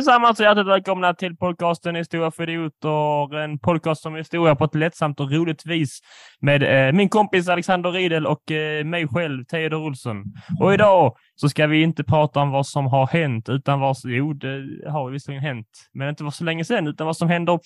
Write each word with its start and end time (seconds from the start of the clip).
allesammans 0.00 0.40
och 0.40 0.44
hjärtligt 0.44 0.66
välkomna 0.66 1.14
till 1.14 1.36
podcasten 1.36 1.94
Historia 1.94 2.30
för 2.30 2.50
idioter. 2.50 3.36
En 3.36 3.58
podcast 3.58 4.06
om 4.06 4.14
historia 4.14 4.56
på 4.56 4.64
ett 4.64 4.74
lättsamt 4.74 5.20
och 5.20 5.32
roligt 5.32 5.66
vis 5.66 6.00
med 6.40 6.88
eh, 6.88 6.92
min 6.92 7.08
kompis 7.08 7.48
Alexander 7.48 7.90
Riedel 7.90 8.26
och 8.26 8.50
eh, 8.50 8.84
mig 8.84 9.08
själv, 9.08 9.44
Theodor 9.44 9.86
Olsson. 9.86 10.24
Och 10.60 10.74
idag 10.74 11.16
så 11.34 11.48
ska 11.48 11.66
vi 11.66 11.82
inte 11.82 12.04
prata 12.04 12.40
om 12.40 12.50
vad 12.50 12.66
som 12.66 12.86
har 12.86 13.06
hänt, 13.06 13.48
utan 13.48 13.80
vad 13.80 13.98
som, 13.98 14.10
jo, 14.10 14.32
det 14.32 14.90
har 14.90 15.10
visserligen 15.10 15.42
hänt, 15.42 15.68
men 15.92 16.08
inte 16.08 16.24
för 16.24 16.30
så 16.30 16.44
länge 16.44 16.64
sedan, 16.64 16.86
utan 16.86 17.06
vad 17.06 17.16
som 17.16 17.28
händer 17.28 17.60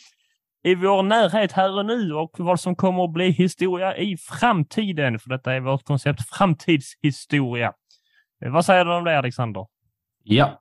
i 0.65 0.75
vår 0.75 1.03
närhet 1.03 1.53
här 1.53 1.79
och 1.79 1.87
nu 1.87 2.15
och 2.15 2.31
vad 2.39 2.61
som 2.61 2.77
kommer 2.77 3.05
att 3.05 3.13
bli 3.13 3.31
historia 3.31 3.97
i 3.97 4.17
framtiden. 4.17 5.19
För 5.19 5.31
detta 5.31 5.55
är 5.55 5.61
vårt 5.61 5.85
koncept 5.85 6.21
framtidshistoria. 6.29 7.73
Eh, 8.45 8.53
vad 8.53 8.65
säger 8.65 8.85
du 8.85 8.95
om 8.95 9.05
det, 9.05 9.19
Alexander? 9.19 9.67
Ja, 10.23 10.61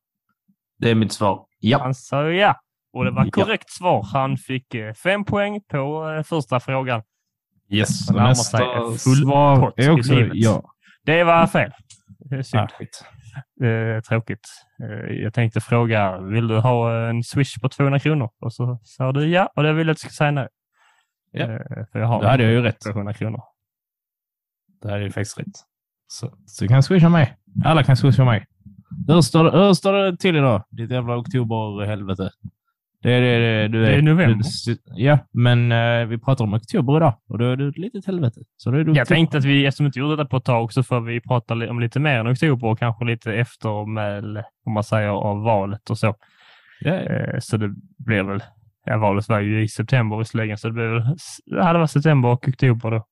det 0.80 0.90
är 0.90 0.96
mitt 0.96 1.12
svar. 1.12 1.46
Ja. 1.64 1.80
Han 1.80 1.94
sa 1.94 2.30
ja. 2.30 2.60
Och 2.94 3.06
det 3.06 3.12
var 3.12 3.30
korrekt 3.30 3.66
ja. 3.68 3.78
svar. 3.78 4.08
Han 4.14 4.38
fick 4.38 4.74
eh, 4.74 4.94
fem 4.94 5.26
poäng 5.26 5.62
på 5.62 6.10
eh, 6.10 6.24
första 6.24 6.60
frågan. 6.60 7.02
Yes, 7.70 8.10
Han 8.10 8.24
nästa 8.24 8.58
svar 8.98 9.74
är 9.78 9.92
också 9.92 10.14
ja. 10.34 10.64
Det 11.06 11.24
var 11.24 11.48
fel. 11.48 11.72
Det 12.20 12.36
är 12.36 12.44
synd. 12.44 12.64
Ah, 12.64 14.02
tråkigt. 14.02 14.48
Eh, 14.84 15.16
jag 15.16 15.34
tänkte 15.34 15.62
fråga, 15.62 16.18
vill 16.22 16.48
du 16.48 16.60
ha 16.60 17.10
en 17.10 17.24
swish 17.24 17.60
på 17.62 17.70
200 17.70 18.00
kronor? 18.00 18.30
Och 18.40 18.54
så 18.54 18.80
sa 18.84 19.12
du 19.12 19.28
ja, 19.28 19.52
och 19.56 19.64
det 19.64 19.74
vill 19.74 19.88
jag 19.88 19.92
att 19.92 19.98
du 19.98 20.00
ska 20.00 20.10
säga 20.10 20.32
nej. 20.32 20.48
Ja. 21.32 21.48
För 21.92 22.00
jag 22.00 22.08
har 22.08 22.22
det 22.22 22.30
hade 22.30 22.44
jag 22.44 22.52
ju 22.52 22.62
rätt. 22.62 22.80
200 22.80 23.14
kronor. 23.14 23.42
Det 24.82 24.92
hade 24.92 25.04
ju 25.04 25.12
faktiskt 25.12 25.40
rätt. 25.40 25.48
Så, 26.08 26.38
så 26.46 26.64
du 26.64 26.68
kan 26.68 26.84
swisha 26.84 27.10
mig. 27.10 27.38
Alla 27.66 27.84
kan 27.84 27.98
swisha 27.98 28.26
mig. 28.26 28.46
Hur 29.08 29.22
står, 29.22 29.92
det, 29.92 30.12
det 30.12 30.18
till 30.18 30.36
idag? 30.36 30.64
Ditt 30.70 30.92
jävla 30.92 31.18
oktober-helvete. 31.18 32.30
Det 33.04 33.12
är, 33.14 33.22
det, 33.22 33.68
du 33.68 33.86
är, 33.86 33.92
det 33.92 33.98
är 33.98 34.02
november. 34.02 34.46
Du, 34.66 34.78
ja, 34.96 35.20
men 35.32 35.72
uh, 35.72 36.06
vi 36.08 36.18
pratar 36.18 36.44
om 36.44 36.54
oktober 36.54 36.98
idag 36.98 37.14
och 37.30 37.38
då 37.38 37.46
är 37.46 37.56
det 37.56 37.68
ett 37.68 37.78
litet 37.78 38.06
helvete. 38.06 38.42
Så 38.58 38.72
då 38.72 38.78
är 38.78 38.84
det 38.84 38.92
jag 38.92 39.08
tänkte 39.08 39.38
att 39.38 39.46
vi, 39.46 39.66
eftersom 39.66 39.84
vi 39.84 39.88
inte 39.88 40.00
gjorde 40.00 40.16
detta 40.16 40.30
på 40.30 40.38
ett 40.38 40.46
tag, 40.46 40.74
så 40.74 40.84
får 40.84 41.02
vi 41.02 41.22
prata 41.22 41.54
om 41.54 41.80
lite 41.80 42.00
mer 42.00 42.20
än 42.20 42.32
oktober 42.32 42.68
och 42.68 42.80
kanske 42.80 43.06
lite 43.06 43.34
eftermäl, 43.34 44.38
om 44.66 44.74
man 44.74 44.84
säger, 44.84 45.10
av 45.10 45.42
valet 45.42 45.90
och 45.90 45.98
så. 45.98 46.16
Yeah. 46.86 47.34
Uh, 47.34 47.40
så 47.40 47.58
det 47.58 47.74
blir 47.98 48.24
väl, 48.24 48.44
ja, 48.86 48.98
valet 48.98 49.30
var 49.30 49.40
ju 49.40 49.64
i 49.64 49.68
september 49.68 50.18
visserligen, 50.18 50.58
så 50.58 50.68
det 50.68 50.74
blir 50.74 50.88
väl, 50.88 51.04
det 51.46 51.64
hade 51.64 51.80
varit 51.80 51.92
september 51.92 52.30
och 52.30 52.48
oktober 52.48 52.92
då. 52.92 53.06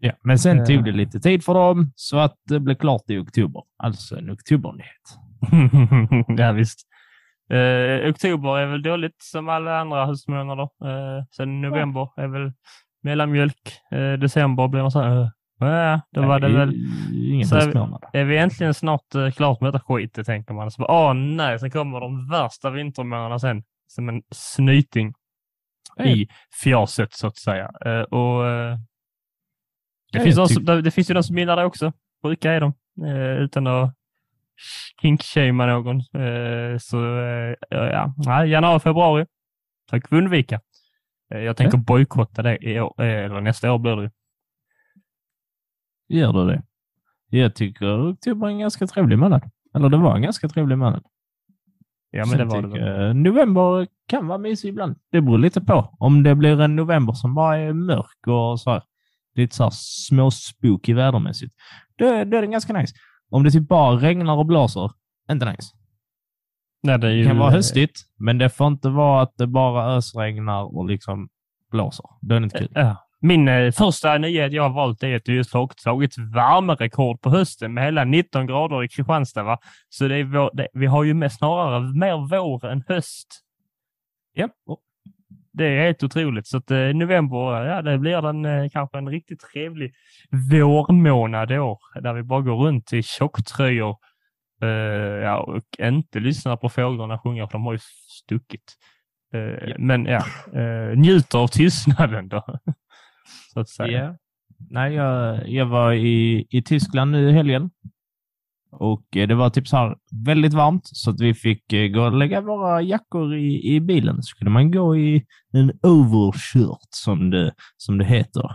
Ja, 0.00 0.12
men 0.22 0.38
sen 0.38 0.64
tog 0.64 0.84
det 0.84 0.92
lite 0.92 1.20
tid 1.20 1.44
för 1.44 1.54
dem 1.54 1.92
så 1.94 2.18
att 2.18 2.36
det 2.48 2.60
blev 2.60 2.74
klart 2.74 3.02
i 3.10 3.18
oktober. 3.18 3.62
Alltså 3.76 4.16
en 4.16 4.30
oktobernyhet. 4.30 5.18
ja, 6.38 6.52
visst. 6.52 6.80
Eh, 7.50 8.10
oktober 8.10 8.58
är 8.58 8.66
väl 8.66 8.82
dåligt 8.82 9.22
som 9.22 9.48
alla 9.48 9.80
andra 9.80 10.06
höstmånader. 10.06 10.62
Eh, 10.62 11.24
sen 11.36 11.60
november 11.60 12.08
är 12.16 12.26
väl 12.26 12.52
mellanmjölk. 13.02 13.80
Eh, 13.90 14.12
december 14.12 14.68
blir 14.68 14.82
man 14.82 14.90
så 14.90 15.02
här, 15.02 15.20
äh, 15.60 16.00
då 16.12 16.26
var 16.26 16.40
det 16.40 16.48
väl... 16.48 16.74
Ingen 17.12 17.46
så 17.46 17.56
är, 17.56 17.98
är 18.12 18.24
vi 18.24 18.38
äntligen 18.38 18.74
snart 18.74 19.14
uh, 19.14 19.30
klart 19.30 19.60
med 19.60 19.72
detta 19.72 19.84
skit, 19.84 20.26
tänker 20.26 20.54
man. 20.54 20.70
Så 20.70 20.84
åh 20.84 21.14
nej, 21.14 21.58
sen 21.58 21.70
kommer 21.70 22.00
de 22.00 22.28
värsta 22.28 22.70
vintermånaderna 22.70 23.38
sen. 23.38 23.62
Som 23.86 24.08
en 24.08 24.22
snyting 24.30 25.12
i 26.04 26.28
fjaset 26.62 27.12
så 27.12 27.26
att 27.26 27.36
säga. 27.36 27.70
Uh, 27.86 28.02
och 28.02 28.44
uh, 28.44 28.78
det, 30.12 30.20
finns 30.20 30.38
också, 30.38 30.60
det 30.60 30.90
finns 30.90 31.10
ju 31.10 31.14
de 31.14 31.22
som 31.22 31.38
gillar 31.38 31.56
det 31.56 31.64
också. 31.64 31.92
Sjuka 32.22 32.52
är 32.52 32.60
de. 32.60 32.72
Eh, 33.06 33.42
utan 33.42 33.66
att 33.66 33.94
kinkshamea 35.02 35.66
någon. 35.66 35.96
Eh, 35.96 36.78
så 36.78 37.18
eh, 37.18 37.54
ja, 37.70 38.44
januari, 38.44 38.80
februari. 38.80 39.26
Tack 39.90 40.08
för 40.08 40.16
undvika. 40.16 40.60
Eh, 41.34 41.40
jag 41.40 41.56
tänker 41.56 41.78
bojkotta 41.78 42.42
det 42.42 42.58
i 42.64 42.80
år, 42.80 42.94
eh, 42.98 43.24
eller 43.24 43.40
nästa 43.40 43.72
år 43.72 43.78
blir 43.78 43.96
det 43.96 44.10
Gör 46.08 46.32
du 46.32 46.46
det? 46.46 46.62
Jag 47.30 47.54
tycker 47.54 48.10
oktober 48.10 48.46
är 48.46 48.50
en 48.50 48.58
ganska 48.58 48.86
trevlig 48.86 49.18
månad. 49.18 49.42
Eller 49.74 49.88
det 49.88 49.96
var 49.96 50.16
en 50.16 50.22
ganska 50.22 50.48
trevlig 50.48 50.78
månad. 50.78 51.02
Ja, 52.10 52.18
men 52.18 52.28
Sen 52.28 52.38
det 52.38 52.44
var 52.44 52.62
det. 52.62 53.14
November 53.14 53.86
kan 54.06 54.26
vara 54.26 54.38
mysig 54.38 54.68
ibland. 54.68 54.96
Det 55.12 55.20
beror 55.20 55.38
lite 55.38 55.60
på. 55.60 55.96
Om 55.98 56.22
det 56.22 56.34
blir 56.34 56.60
en 56.60 56.76
november 56.76 57.12
som 57.12 57.34
bara 57.34 57.56
är 57.58 57.72
mörk 57.72 58.26
och 58.26 58.60
så 58.60 58.70
här 58.70 58.82
lite 59.38 59.56
så 59.56 59.62
här 59.62 59.72
småspooky 59.74 60.94
vädermässigt, 60.94 61.54
då, 61.98 62.04
då 62.04 62.36
är 62.36 62.40
det 62.40 62.46
ganska 62.46 62.72
nice. 62.72 62.94
Om 63.30 63.44
det 63.44 63.50
typ 63.50 63.68
bara 63.68 63.96
regnar 63.96 64.36
och 64.36 64.46
blåser, 64.46 64.90
inte 65.30 65.50
nice. 65.50 65.74
Nej, 66.82 66.98
det, 66.98 67.12
ju... 67.12 67.22
det 67.22 67.28
kan 67.28 67.38
vara 67.38 67.50
höstigt, 67.50 68.00
men 68.18 68.38
det 68.38 68.50
får 68.50 68.66
inte 68.66 68.88
vara 68.88 69.22
att 69.22 69.32
det 69.36 69.46
bara 69.46 69.96
ösregnar 69.96 70.76
och 70.76 70.86
liksom 70.86 71.28
blåser. 71.70 72.06
Då 72.20 72.34
är 72.34 72.40
det 72.40 72.44
inte 72.44 72.58
kul. 72.58 72.72
Ja. 72.74 72.96
Min 73.20 73.48
eh, 73.48 73.72
första 73.72 74.18
nyhet 74.18 74.52
jag 74.52 74.62
har 74.62 74.74
valt 74.74 75.02
är 75.02 75.16
att 75.16 75.24
det 75.24 75.32
just 75.32 75.52
har 75.52 75.70
slagit 75.76 76.18
värmerekord 76.18 77.20
på 77.20 77.30
hösten 77.30 77.74
med 77.74 77.84
hela 77.84 78.04
19 78.04 78.46
grader 78.46 78.84
i 78.84 78.88
Kristianstad. 78.88 79.42
Va? 79.42 79.58
Så 79.88 80.08
det 80.08 80.16
är 80.16 80.24
vår, 80.24 80.50
det, 80.54 80.68
vi 80.72 80.86
har 80.86 81.04
ju 81.04 81.14
med 81.14 81.32
snarare 81.32 81.80
mer 81.80 82.28
vår 82.30 82.66
än 82.66 82.84
höst. 82.88 83.26
Ja, 84.32 84.48
det 85.58 85.64
är 85.64 85.86
helt 85.86 86.02
otroligt. 86.02 86.46
Så 86.46 86.56
att 86.56 86.70
eh, 86.70 86.78
november, 86.78 87.64
ja, 87.66 87.82
det 87.82 87.98
blir 87.98 88.22
den 88.22 88.44
eh, 88.44 88.68
kanske 88.68 88.98
en 88.98 89.08
riktigt 89.08 89.40
trevlig 89.40 89.94
vårmånad 90.52 91.52
år, 91.52 91.78
där 92.00 92.14
vi 92.14 92.22
bara 92.22 92.40
går 92.40 92.56
runt 92.56 92.92
i 92.92 93.02
tjocktröjor 93.02 93.96
eh, 94.62 94.68
ja, 95.22 95.38
och 95.38 95.62
inte 95.78 96.20
lyssnar 96.20 96.56
på 96.56 96.68
fåglarna 96.68 97.18
sjunga, 97.18 97.46
för 97.46 97.52
de 97.52 97.64
har 97.64 97.72
ju 97.72 97.78
stuckit. 98.22 98.74
Eh, 99.34 99.40
ja. 99.40 99.76
Men 99.78 100.04
ja, 100.04 100.24
eh, 100.52 100.98
njuter 100.98 101.38
av 101.38 101.48
tystnaden 101.48 102.28
då, 102.28 102.44
så 103.52 103.60
att 103.60 103.68
säga. 103.68 103.90
Yeah. 103.90 104.14
Nej, 104.70 104.94
jag, 104.94 105.48
jag 105.48 105.66
var 105.66 105.92
i, 105.92 106.46
i 106.50 106.62
Tyskland 106.62 107.10
nu 107.10 107.28
i 107.28 107.32
helgen 107.32 107.70
och 108.70 109.16
eh, 109.16 109.28
det 109.28 109.34
var 109.34 109.50
typ 109.50 109.68
så 109.68 109.76
här 109.76 109.96
väldigt 110.26 110.54
varmt 110.54 110.82
så 110.84 111.10
att 111.10 111.20
vi 111.20 111.34
fick 111.34 111.72
eh, 111.72 111.88
gå 111.88 112.02
och 112.02 112.12
lägga 112.12 112.40
våra 112.40 112.82
jackor 112.82 113.34
i, 113.34 113.74
i 113.74 113.80
bilen. 113.80 114.22
Så 114.22 114.36
kunde 114.36 114.50
man 114.50 114.70
gå 114.70 114.96
i 114.96 115.24
en 115.52 115.72
overshirt 115.82 116.88
som 116.90 117.30
det, 117.30 117.52
som 117.76 117.98
det 117.98 118.04
heter. 118.04 118.50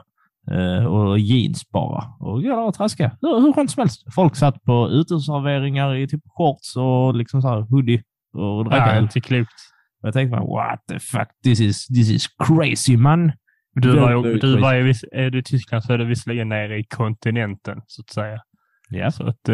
Uh, 0.51 0.85
och 0.85 1.19
jeans 1.19 1.69
bara. 1.69 2.03
Och 2.19 2.43
gå 2.43 2.49
där 2.49 2.67
och 2.67 2.73
traska. 2.73 3.17
Hur, 3.21 3.41
hur 3.41 3.53
skönt 3.53 3.71
som 3.71 3.81
helst. 3.81 4.13
Folk 4.15 4.35
satt 4.35 4.63
på 4.63 4.89
uteserveringar 4.89 5.95
i 5.95 6.07
typ 6.07 6.21
shorts 6.25 6.75
och 6.75 7.15
liksom 7.15 7.41
så 7.41 7.47
här 7.47 7.61
hoodie 7.61 8.03
och 8.33 8.65
drack 8.65 8.95
ja, 8.95 8.99
inte 8.99 9.21
klokt. 9.21 9.53
Och 10.01 10.07
jag 10.07 10.13
tänkte, 10.13 10.39
what 10.39 10.79
the 10.87 10.99
fuck, 10.99 11.27
this 11.43 11.59
is, 11.59 11.87
this 11.87 12.09
is 12.09 12.27
crazy 12.47 12.97
man. 12.97 13.31
Du 13.75 13.99
var, 13.99 14.11
ju, 14.11 14.37
du 14.37 14.59
var 14.59 14.73
ju, 14.73 14.93
är 15.11 15.29
du 15.29 15.39
i 15.39 15.43
Tyskland 15.43 15.83
så 15.83 15.93
är 15.93 15.97
du 15.97 16.05
visserligen 16.05 16.49
nere 16.49 16.77
i 16.77 16.83
kontinenten, 16.83 17.81
så 17.87 18.01
att 18.01 18.09
säga. 18.09 18.41
Ja. 18.89 19.11
Så 19.11 19.27
att, 19.27 19.49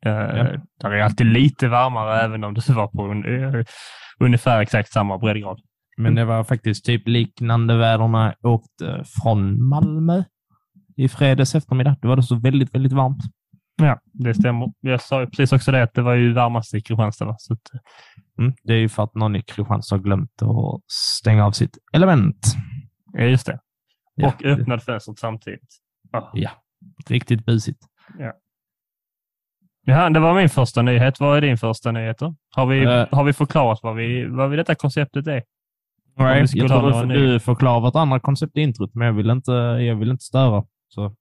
ja. 0.00 0.12
Där 0.80 0.90
är 0.90 1.02
alltid 1.02 1.26
lite 1.26 1.68
varmare 1.68 2.20
även 2.20 2.44
om 2.44 2.54
det 2.54 2.68
var 2.68 2.86
på 2.88 3.06
un, 3.06 3.24
uh, 3.24 3.64
ungefär 4.20 4.60
exakt 4.60 4.92
samma 4.92 5.18
breddgrad. 5.18 5.60
Men 5.96 6.14
det 6.14 6.24
var 6.24 6.44
faktiskt 6.44 6.84
typ 6.84 7.08
liknande 7.08 7.76
väder 7.76 8.08
när 8.08 8.34
jag 8.40 8.52
åkte 8.52 9.04
från 9.22 9.68
Malmö 9.68 10.24
i 10.96 11.08
fredags 11.08 11.54
eftermiddag. 11.54 11.96
Då 12.02 12.08
var 12.08 12.16
det 12.16 12.22
så 12.22 12.36
väldigt, 12.36 12.74
väldigt 12.74 12.92
varmt. 12.92 13.22
Ja, 13.76 14.00
det 14.12 14.34
stämmer. 14.34 14.72
Jag 14.80 15.00
sa 15.00 15.26
precis 15.26 15.52
också 15.52 15.72
det 15.72 15.82
att 15.82 15.94
det 15.94 16.02
var 16.02 16.14
ju 16.14 16.32
varmast 16.32 16.74
i 16.74 16.80
Kristianstad. 16.80 17.34
Så 17.38 17.52
att... 17.52 17.60
mm, 18.38 18.52
det 18.62 18.72
är 18.72 18.78
ju 18.78 18.88
för 18.88 19.04
att 19.04 19.14
någon 19.14 19.36
i 19.36 19.42
Kristianstad 19.42 19.96
har 19.96 20.02
glömt 20.02 20.42
att 20.42 20.90
stänga 20.92 21.46
av 21.46 21.52
sitt 21.52 21.78
element. 21.92 22.54
Ja, 23.12 23.24
just 23.24 23.46
det. 23.46 23.58
Och 24.22 24.34
ja, 24.38 24.48
öppnade 24.48 24.80
fönstret 24.80 25.18
samtidigt. 25.18 25.68
Oh. 26.12 26.30
Ja, 26.32 26.50
riktigt 27.08 27.46
busigt. 27.46 27.82
Ja. 28.18 28.32
Ja, 29.86 30.10
det 30.10 30.20
var 30.20 30.34
min 30.34 30.48
första 30.48 30.82
nyhet. 30.82 31.20
Vad 31.20 31.36
är 31.36 31.40
din 31.40 31.58
första 31.58 31.92
nyhet 31.92 32.18
då? 32.18 32.34
Har 32.50 32.66
vi, 32.66 32.86
uh, 32.86 33.06
har 33.10 33.24
vi 33.24 33.32
förklarat 33.32 33.80
vad, 33.82 33.96
vi, 33.96 34.24
vad 34.24 34.50
vi 34.50 34.56
detta 34.56 34.74
konceptet 34.74 35.26
är? 35.26 35.42
Nej, 36.16 36.46
jag 36.52 36.68
tror 36.68 37.06
du, 37.06 37.40
förklarar 37.40 37.80
vårt 37.80 37.96
andra 37.96 38.20
koncept 38.20 38.56
i 38.56 38.60
introt, 38.60 38.94
men 38.94 39.06
jag 39.06 39.14
vill 39.14 39.30
inte, 39.30 39.52
jag 39.52 39.96
vill 39.96 40.10
inte 40.10 40.24
störa. 40.24 40.64
Så. 40.88 41.14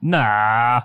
Nej, 0.00 0.82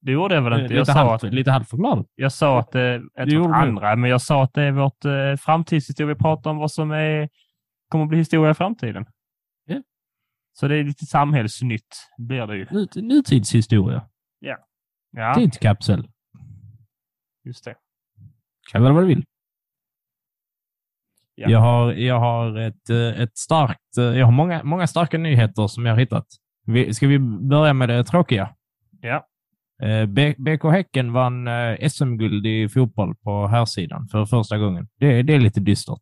det 0.00 0.12
gjorde 0.12 0.34
jag 0.34 0.42
väl 0.42 0.52
inte. 0.52 0.74
Jag 0.74 0.80
lite, 0.80 0.92
sa 0.92 0.98
halv, 0.98 1.10
att, 1.10 1.22
lite 1.22 1.50
halvförklarat. 1.50 2.06
Jag 2.14 2.32
sa 2.32 2.58
att 2.58 2.72
det 2.72 2.80
är 3.16 3.54
andra, 3.54 3.96
men 3.96 4.10
jag 4.10 4.22
sa 4.22 4.42
att 4.42 4.54
det 4.54 4.62
är 4.62 4.72
vårt 4.72 5.04
eh, 5.04 5.36
framtidshistoria. 5.38 6.14
Vi 6.14 6.14
pratar 6.14 6.50
om 6.50 6.56
vad 6.56 6.72
som 6.72 6.90
är, 6.90 7.28
kommer 7.88 8.04
att 8.04 8.08
bli 8.08 8.18
historia 8.18 8.50
i 8.50 8.54
framtiden. 8.54 9.06
Yeah. 9.70 9.82
Så 10.52 10.68
det 10.68 10.76
är 10.76 10.84
lite 10.84 11.06
samhällsnytt 11.06 12.08
blir 12.18 12.46
det 12.46 12.56
ju. 12.56 12.66
Nut, 12.70 12.96
nutidshistoria. 12.96 14.02
Ja. 14.38 14.56
ja. 15.10 15.34
Tidskapsel. 15.34 16.08
Just 17.46 17.64
det. 17.64 17.74
Kalla 18.72 18.88
det 18.88 18.94
vad 18.94 19.02
du 19.02 19.06
vill. 19.06 19.24
Ja. 21.34 21.50
Jag 21.50 21.58
har, 21.58 21.92
jag 21.92 22.20
har 22.20 22.58
ett, 22.58 22.90
eh, 22.90 23.20
ett 23.20 23.38
starkt, 23.38 23.98
eh, 23.98 24.04
jag 24.04 24.26
har 24.26 24.32
många, 24.32 24.62
många 24.64 24.86
starka 24.86 25.18
nyheter 25.18 25.66
som 25.66 25.86
jag 25.86 25.92
har 25.92 26.00
hittat. 26.00 26.26
Ska 26.92 27.06
vi 27.06 27.18
börja 27.18 27.72
med 27.72 27.88
det 27.88 28.04
tråkiga? 28.04 28.50
Ja. 29.00 29.26
Eh, 29.82 30.06
BK 30.36 30.64
Häcken 30.70 31.12
vann 31.12 31.48
SM-guld 31.90 32.46
i 32.46 32.68
fotboll 32.68 33.14
på 33.14 33.46
här 33.46 33.64
sidan 33.64 34.08
för 34.08 34.26
första 34.26 34.58
gången. 34.58 34.88
Det, 34.98 35.22
det 35.22 35.34
är 35.34 35.40
lite 35.40 35.60
dystert. 35.60 36.00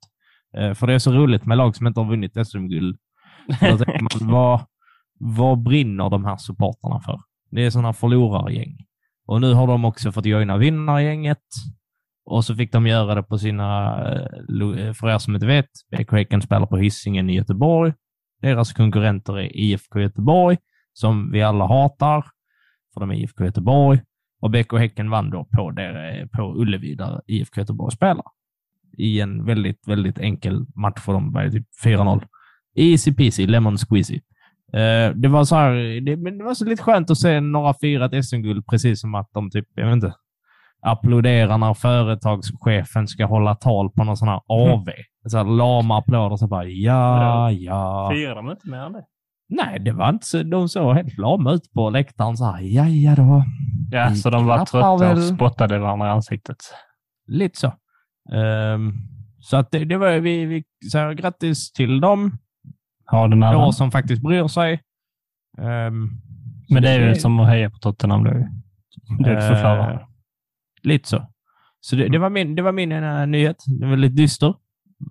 För 0.75 0.87
det 0.87 0.95
är 0.95 0.99
så 0.99 1.13
roligt 1.13 1.47
med 1.47 1.59
lag 1.59 1.77
som 1.77 1.87
inte 1.87 2.01
har 2.01 2.09
vunnit 2.09 2.47
SM-guld. 2.47 2.99
Vad, 4.21 4.61
vad 5.19 5.63
brinner 5.63 6.11
de 6.11 6.25
här 6.25 6.37
supporterna 6.37 7.01
för? 7.01 7.21
Det 7.51 7.67
är 7.67 7.71
sådana 7.71 7.93
förlorargäng. 7.93 8.77
Och 9.27 9.41
nu 9.41 9.53
har 9.53 9.67
de 9.67 9.85
också 9.85 10.13
fått 10.13 10.27
joina 10.27 10.57
vinnargänget. 10.57 11.43
Och 12.27 12.45
så 12.45 12.57
fick 12.57 12.73
de 12.73 12.87
göra 12.87 13.15
det 13.15 13.23
på 13.23 13.39
sina, 13.39 13.99
eh, 14.13 14.87
eh, 14.87 14.93
för 14.93 15.09
er 15.09 15.19
som 15.19 15.35
inte 15.35 15.47
vet, 15.47 15.71
BK 15.91 16.13
Häcken 16.13 16.43
spelar 16.43 16.67
på 16.67 16.77
Hisingen 16.77 17.31
i 17.31 17.35
Göteborg. 17.35 17.93
Deras 18.41 18.73
konkurrenter 18.73 19.39
är 19.39 19.57
IFK 19.57 20.01
Göteborg, 20.01 20.57
som 20.93 21.33
vi 21.33 21.43
alla 21.43 21.67
hatar, 21.67 22.27
för 22.95 23.01
de 23.01 23.11
är 23.11 23.15
IFK 23.15 23.45
Göteborg. 23.45 24.01
Och 24.41 24.51
BK 24.51 24.79
Häcken 24.79 25.11
vann 25.11 25.31
då 25.31 25.45
på, 25.45 25.71
där, 25.71 26.27
på 26.27 26.55
Ullevi, 26.57 26.95
där 26.95 27.21
IFK 27.27 27.61
Göteborg 27.61 27.93
spelar. 27.93 28.25
I 28.97 29.21
en 29.21 29.45
väldigt, 29.45 29.89
väldigt 29.89 30.19
enkel 30.19 30.67
match 30.75 31.01
för 31.01 31.13
dem, 31.13 31.33
bara 31.33 31.51
typ 31.51 31.67
4-0. 31.85 32.25
Easy 32.75 33.15
peasy, 33.15 33.47
lemon 33.47 33.77
squeezy. 33.79 34.21
Eh, 34.75 35.11
det 35.15 35.29
var 35.29 35.45
så 35.45 35.57
här, 35.57 36.01
det, 36.01 36.17
men 36.17 36.39
det 36.39 36.45
var 36.45 36.55
så 36.55 36.65
lite 36.65 36.83
skönt 36.83 37.11
att 37.11 37.19
se 37.19 37.41
några 37.41 37.75
fira 37.75 38.05
ett 38.05 38.25
SM-guld, 38.25 38.67
precis 38.67 39.01
som 39.01 39.15
att 39.15 39.31
de 39.35 39.51
typ, 39.51 39.67
jag 39.75 39.87
vet 39.87 39.95
inte, 39.95 40.15
applåderar 40.83 41.59
när 41.59 41.75
företagschefen 41.75 43.09
ska 43.09 43.27
hålla 43.27 43.55
tal 43.55 43.91
på 43.91 44.05
någon 44.05 44.17
sån 44.17 44.29
här 44.29 44.41
AV. 44.47 44.89
Så 45.29 45.37
här 45.37 45.45
lama 45.45 45.99
applåder, 45.99 46.37
så 46.37 46.49
bara 46.49 46.65
ja, 46.65 47.51
ja. 47.51 48.11
Firar 48.13 48.35
de 48.35 48.51
inte 48.51 48.71
mer 48.71 48.79
än 48.79 48.93
det? 48.93 49.05
Nej, 49.49 49.81
det 49.81 49.93
var 49.93 50.09
inte 50.09 50.27
så. 50.27 50.43
De 50.43 50.69
såg 50.69 50.95
helt 50.95 51.19
lama 51.19 51.53
ut 51.53 51.73
på 51.75 51.91
läktaren 51.91 52.37
så 52.37 52.45
här, 52.45 52.61
ja, 52.61 52.89
ja 52.89 53.15
då. 53.15 53.45
Ja, 53.91 54.15
så 54.15 54.31
de 54.31 54.47
var 54.47 54.65
trötta 54.65 54.91
och 54.91 55.03
väl. 55.03 55.23
spottade 55.23 55.79
varandra 55.79 56.07
i 56.07 56.11
ansiktet. 56.11 56.57
Lite 57.27 57.59
så. 57.59 57.73
Ehm, 58.35 58.93
så 59.39 59.57
att 59.57 59.71
det, 59.71 59.85
det 59.85 59.97
var, 59.97 60.19
vi, 60.19 60.45
vi 60.45 60.65
säger 60.93 61.13
grattis 61.13 61.73
till 61.73 62.01
dem, 62.01 62.39
Ha 63.07 63.29
den 63.29 63.39
några 63.41 63.73
som 63.73 63.91
faktiskt 63.91 64.23
bryr 64.23 64.49
sig. 64.49 64.81
Så 65.57 65.63
Men 66.75 66.83
det 66.83 66.91
är 66.91 67.09
ju 67.09 67.15
som 67.15 67.41
att 67.41 67.49
heja 67.49 67.71
på 67.71 67.79
Tottenham. 67.79 68.27
Ju- 68.27 68.47
det 69.25 69.31
är 69.31 69.37
Eh, 69.37 69.49
förklara. 69.49 70.01
Lite 70.83 71.09
så. 71.09 71.27
Så 71.81 71.97
det, 71.97 72.09
det 72.09 72.19
var 72.19 72.31
min, 72.31 72.55
det 72.55 72.63
var 72.63 72.73
min 72.73 72.93
ena 72.93 73.27
nyhet. 73.27 73.57
Det 73.81 73.87
var 73.87 73.97
lite 73.97 74.15
dyster. 74.15 74.55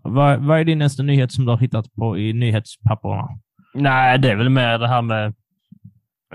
Vad, 0.04 0.40
vad 0.40 0.60
är 0.60 0.64
din 0.66 0.78
nästa 0.80 1.04
nyhet 1.04 1.32
som 1.32 1.46
du 1.46 1.52
har 1.52 1.58
hittat 1.58 1.94
på 1.94 2.18
i 2.18 2.34
nyhetspapperna? 2.34 3.30
Nej, 3.74 4.20
det 4.20 4.32
är 4.32 4.36
väl 4.36 4.50
mer 4.50 4.78
det 4.80 4.88
här 4.88 5.02
med 5.02 5.34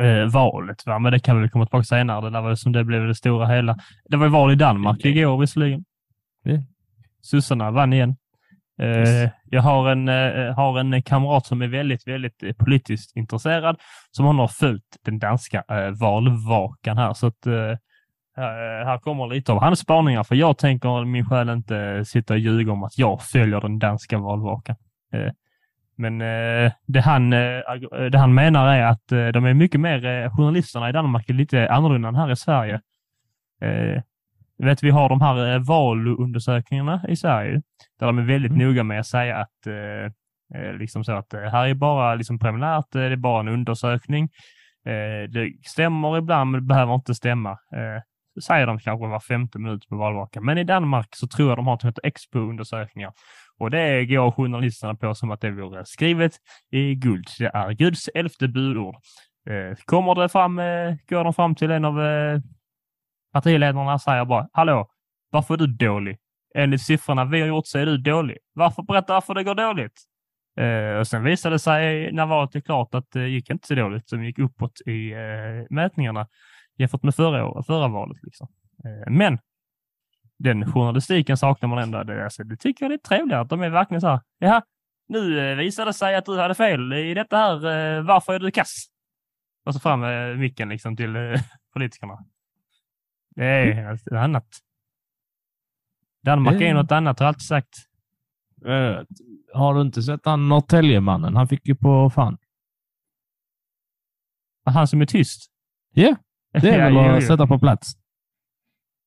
eh, 0.01 0.31
valet. 0.33 0.87
Va? 0.87 0.99
Men 0.99 1.13
det 1.13 1.19
kan 1.21 1.37
vi 1.37 1.41
väl 1.41 1.51
komma 1.51 1.67
tillbaka 1.67 1.85
senare. 1.85 2.21
Det 2.21 2.31
där 2.31 2.41
var 2.41 2.55
som 2.55 2.73
det 2.73 2.85
blev 2.85 3.07
det 3.07 3.15
stora 3.15 3.47
hela. 3.47 3.77
Det 4.05 4.17
var 4.17 4.27
ju 4.27 4.31
val 4.33 4.53
i 4.53 4.55
Danmark 4.55 5.05
igår 5.05 5.39
visserligen. 5.39 5.85
Ja. 6.43 6.59
Sossarna 7.21 7.71
vann 7.71 7.93
igen. 7.93 8.17
Yes. 8.83 9.09
Eh, 9.09 9.31
jag 9.45 9.63
har 9.63 9.91
en, 9.91 10.09
eh, 10.09 10.55
har 10.55 10.79
en 10.79 11.03
kamrat 11.03 11.47
som 11.47 11.63
är 11.63 11.69
väldigt, 11.69 12.09
väldigt 12.09 12.43
eh, 12.43 12.53
politiskt 12.53 13.17
intresserad 13.17 13.77
som 14.11 14.27
han 14.27 14.39
har 14.39 14.49
följt 14.49 14.97
den 15.05 15.19
danska 15.19 15.65
valvakan 16.01 16.99
här. 16.99 17.13
Så 17.13 17.27
att 17.27 17.47
här 18.37 18.99
kommer 18.99 19.27
lite 19.27 19.53
av 19.53 19.61
hans 19.61 19.79
spaningar, 19.79 20.25
för 20.25 20.35
jag 20.35 20.59
tänker 20.59 21.05
min 21.05 21.27
själ 21.27 21.49
inte 21.49 22.05
sitta 22.05 22.35
och 22.35 22.41
ljuga 22.41 22.73
om 22.73 22.83
att 22.83 22.99
jag 22.99 23.23
följer 23.23 23.61
den 23.61 23.79
danska 23.79 24.19
valvakan. 24.19 24.77
Men 25.97 26.19
det, 26.87 27.01
han, 27.01 27.31
det 27.31 28.19
han 28.19 28.35
menar 28.35 28.75
är 28.75 28.87
att 28.87 29.09
de 29.09 29.45
är 29.45 29.55
mycket 29.55 29.81
mer, 29.81 30.31
journalisterna 30.31 30.89
i 30.89 30.93
Danmark 30.93 31.31
är 31.31 31.35
lite 31.35 31.69
annorlunda 31.71 32.09
än 32.09 32.15
här 32.15 32.33
i 32.33 32.37
Sverige. 32.37 32.81
Vet, 34.59 34.83
vi 34.83 34.91
har 34.91 35.09
de 35.09 35.21
här 35.21 35.55
eh, 35.55 35.61
valundersökningarna 35.61 37.05
i 37.09 37.17
Sverige, 37.17 37.63
där 37.99 38.07
de 38.07 38.19
är 38.19 38.23
väldigt 38.23 38.53
Mm. 38.53 38.69
noga 38.69 38.83
med 38.85 39.01
att 39.01 39.07
säga 39.07 39.37
att 39.37 39.67
eh, 39.67 40.63
eh, 40.63 40.73
liksom 40.79 41.05
så 41.05 41.13
att 41.13 41.33
här 41.33 41.67
är 41.67 41.75
bara 41.75 42.15
liksom 42.15 42.39
preliminärt, 42.39 42.87
det 42.93 43.03
är 43.03 43.17
bara 43.17 43.41
en 43.41 43.49
undersökning. 43.49 44.29
Det 45.29 45.53
stämmer 45.67 46.19
ibland, 46.19 46.51
men 46.51 46.61
det 46.61 46.67
behöver 46.67 46.95
inte 46.95 47.15
stämma. 47.15 47.59
Säger 48.43 48.67
de 48.67 48.79
kanske 48.79 49.07
var 49.07 49.21
femte 49.21 49.59
minut 49.59 49.89
på 49.89 49.97
valvakan. 49.97 50.45
Men 50.45 50.59
i 50.59 50.65
Danmark 50.65 51.09
så 51.11 51.27
tror 51.27 51.49
jag 51.49 51.59
de 51.59 51.67
har 51.67 51.75
något 51.75 51.81
som 51.81 51.89
heter 51.89 52.07
Expo-undersökningar. 52.07 53.13
Och 53.59 53.71
det 53.71 54.07
går 54.07 54.31
journalisterna 54.31 54.95
på 54.95 55.15
som 55.15 55.31
att 55.31 55.41
det 55.41 55.51
vore 55.51 55.85
skrivet 55.85 56.33
i 56.71 56.95
guld. 56.95 57.27
Det 57.39 57.51
är 57.55 57.73
Guds 57.73 58.09
elfte 58.15 58.49
budord. 58.49 58.95
Kommer 59.85 60.15
det 60.15 60.29
fram, 60.29 60.57
går 61.09 61.25
de 61.25 61.35
fram 61.35 61.55
till 61.55 61.71
en 61.71 61.85
av 61.85 61.95
partiledarna 63.33 63.99
säger 63.99 64.25
bara, 64.25 64.49
hallå, 64.53 64.89
varför 65.31 65.55
är 65.55 65.59
du 65.59 65.67
dålig? 65.67 66.19
Enligt 66.55 66.83
siffrorna 66.83 67.25
vi 67.25 67.41
har 67.41 67.49
gjort 67.49 67.67
så 67.67 67.79
är 67.79 67.87
du 67.87 67.97
dålig. 67.99 68.39
Varför 68.53 68.83
berätta 68.83 69.13
varför 69.13 69.35
det 69.35 69.45
går 69.45 69.55
dåligt? 69.55 70.03
Eh, 70.61 70.99
och 70.99 71.07
sen 71.07 71.23
visade 71.25 71.55
det 71.55 71.59
sig 71.59 72.13
när 72.13 72.27
valet 72.27 72.55
är 72.57 72.61
klart 72.61 72.95
att 72.95 73.11
det 73.11 73.29
gick 73.29 73.51
inte 73.51 73.67
så 73.67 73.75
dåligt 73.75 74.09
som 74.09 74.25
gick 74.25 74.39
uppåt 74.39 74.81
i 74.87 75.13
eh, 75.13 75.19
mätningarna 75.71 76.27
jämfört 76.79 77.03
med 77.03 77.15
förra, 77.15 77.47
år- 77.47 77.63
förra 77.63 77.89
valet. 77.89 78.19
Liksom. 78.23 78.49
Eh, 78.85 79.13
men 79.13 79.39
den 80.39 80.73
journalistiken 80.73 81.37
saknar 81.37 81.69
man 81.69 81.79
ändå. 81.79 82.03
Det, 82.03 82.25
alltså, 82.25 82.45
det 82.45 82.57
tycker 82.57 82.85
jag 82.85 82.93
är 82.93 82.99
trevligare 82.99 83.41
att 83.41 83.49
de 83.49 83.63
är 83.63 83.71
verkligen 83.71 84.01
så 84.01 84.09
här, 84.09 84.21
jaha, 84.39 84.63
nu 85.09 85.51
eh, 85.51 85.57
visade 85.57 85.89
det 85.89 85.95
sig 85.95 86.15
att 86.17 86.25
du 86.25 86.39
hade 86.41 86.55
fel 86.55 86.93
i 86.93 87.15
detta 87.15 87.37
här, 87.37 87.55
eh, 87.97 88.03
varför 88.03 88.35
är 88.35 88.39
du 88.39 88.51
kass? 88.51 88.87
Och 89.67 89.75
så 89.75 89.81
fram 89.81 90.01
med 90.01 90.39
micken 90.39 90.69
liksom 90.69 90.97
till 90.97 91.17
eh, 91.17 91.41
politikerna. 91.73 92.19
Det 93.39 93.45
är 93.73 93.95
ett 93.95 94.13
annat. 94.13 94.47
Danmark 96.25 96.55
är 96.55 96.59
Det- 96.59 96.75
något 96.75 96.93
annat, 96.93 97.19
har 97.19 97.27
jag 97.27 97.29
alltid 97.29 97.47
sagt. 97.47 97.75
Eh, 98.67 99.03
har 99.55 99.75
du 99.75 99.81
inte 99.81 100.03
sett 100.03 100.21
han 100.25 100.49
Norrtäljemannen? 100.49 101.37
Han 101.37 101.49
fick 101.49 101.69
ju 101.69 101.75
på 101.75 102.11
fan. 102.11 102.39
Han 104.65 104.89
som 104.89 105.01
är 105.03 105.07
tyst. 105.07 105.51
Ja, 105.95 106.17
det 106.53 106.69
är 106.71 106.79
väl 106.93 106.97
att 106.99 107.23
jo. 107.23 107.27
sätta 107.29 107.47
på 107.47 107.59
plats. 107.59 107.93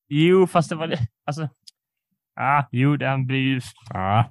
Jo, 0.08 0.46
fast 0.46 0.68
det 0.68 0.76
var. 0.76 0.94
Alltså. 1.24 1.48
Ah, 2.40 2.64
jo, 2.70 2.96
den 2.96 3.26
blir 3.26 3.38
ju... 3.38 3.60
Ah. 3.94 4.24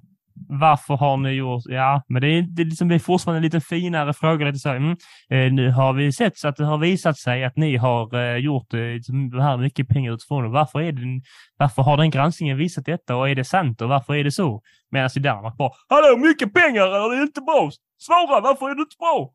Varför 0.49 0.95
har 0.95 1.17
ni 1.17 1.29
gjort... 1.29 1.63
Ja, 1.65 2.01
men 2.07 2.21
det 2.21 2.27
är, 2.27 2.41
det 2.41 2.63
liksom, 2.63 2.87
det 2.87 2.95
är 2.95 2.99
fortfarande 2.99 3.37
en 3.37 3.43
lite 3.43 3.61
finare 3.61 4.13
fråga. 4.13 4.45
Lite 4.45 4.59
så 4.59 4.69
här, 4.69 4.75
mm, 4.75 4.97
eh, 5.29 5.53
nu 5.53 5.71
har 5.71 5.93
vi 5.93 6.11
sett 6.11 6.37
så 6.37 6.47
att 6.47 6.55
det 6.55 6.65
har 6.65 6.77
visat 6.77 7.17
sig 7.17 7.43
att 7.43 7.57
ni 7.57 7.77
har 7.77 8.15
eh, 8.15 8.37
gjort 8.37 8.73
eh, 8.73 8.79
liksom, 8.79 9.29
det 9.29 9.43
här 9.43 9.57
mycket 9.57 9.87
pengar 9.87 10.13
utifrån. 10.13 10.51
Varför, 10.51 10.81
är 10.81 10.91
det, 10.91 11.21
varför 11.57 11.81
har 11.81 11.97
den 11.97 12.09
granskningen 12.09 12.57
visat 12.57 12.85
detta 12.85 13.15
och 13.15 13.29
är 13.29 13.35
det 13.35 13.43
sant 13.43 13.81
och 13.81 13.89
varför 13.89 14.15
är 14.15 14.23
det 14.23 14.31
så? 14.31 14.61
Medan 14.91 15.09
i 15.15 15.19
Danmark 15.19 15.57
bara, 15.57 15.71
hallå, 15.89 16.17
mycket 16.17 16.53
pengar 16.53 16.81
eller 16.87 17.09
det 17.09 17.17
är 17.17 17.21
inte 17.23 17.41
bra? 17.41 17.69
Svara, 17.97 18.41
varför 18.41 18.69
är 18.69 18.75
det 18.75 18.81
inte 18.81 18.95
bra? 18.99 19.31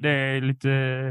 Det 0.00 0.10
är 0.10 0.40
lite, 0.40 0.68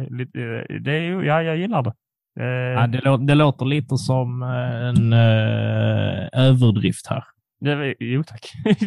lite 0.10 0.66
det 0.80 0.92
är 0.92 1.24
ja, 1.24 1.42
jag 1.44 1.58
gillar 1.58 1.84
det. 1.84 1.94
Eh, 2.39 2.46
Ja, 2.46 2.88
det, 2.88 3.00
lå- 3.00 3.25
det 3.27 3.36
låter 3.36 3.66
lite 3.66 3.98
som 3.98 4.44
eh, 4.44 4.88
en 4.89 5.13
eh, 5.13 6.27
överdrift 6.34 7.08
här. 7.08 7.24
Det 7.60 7.96
jo 8.00 8.24
tack. 8.24 8.52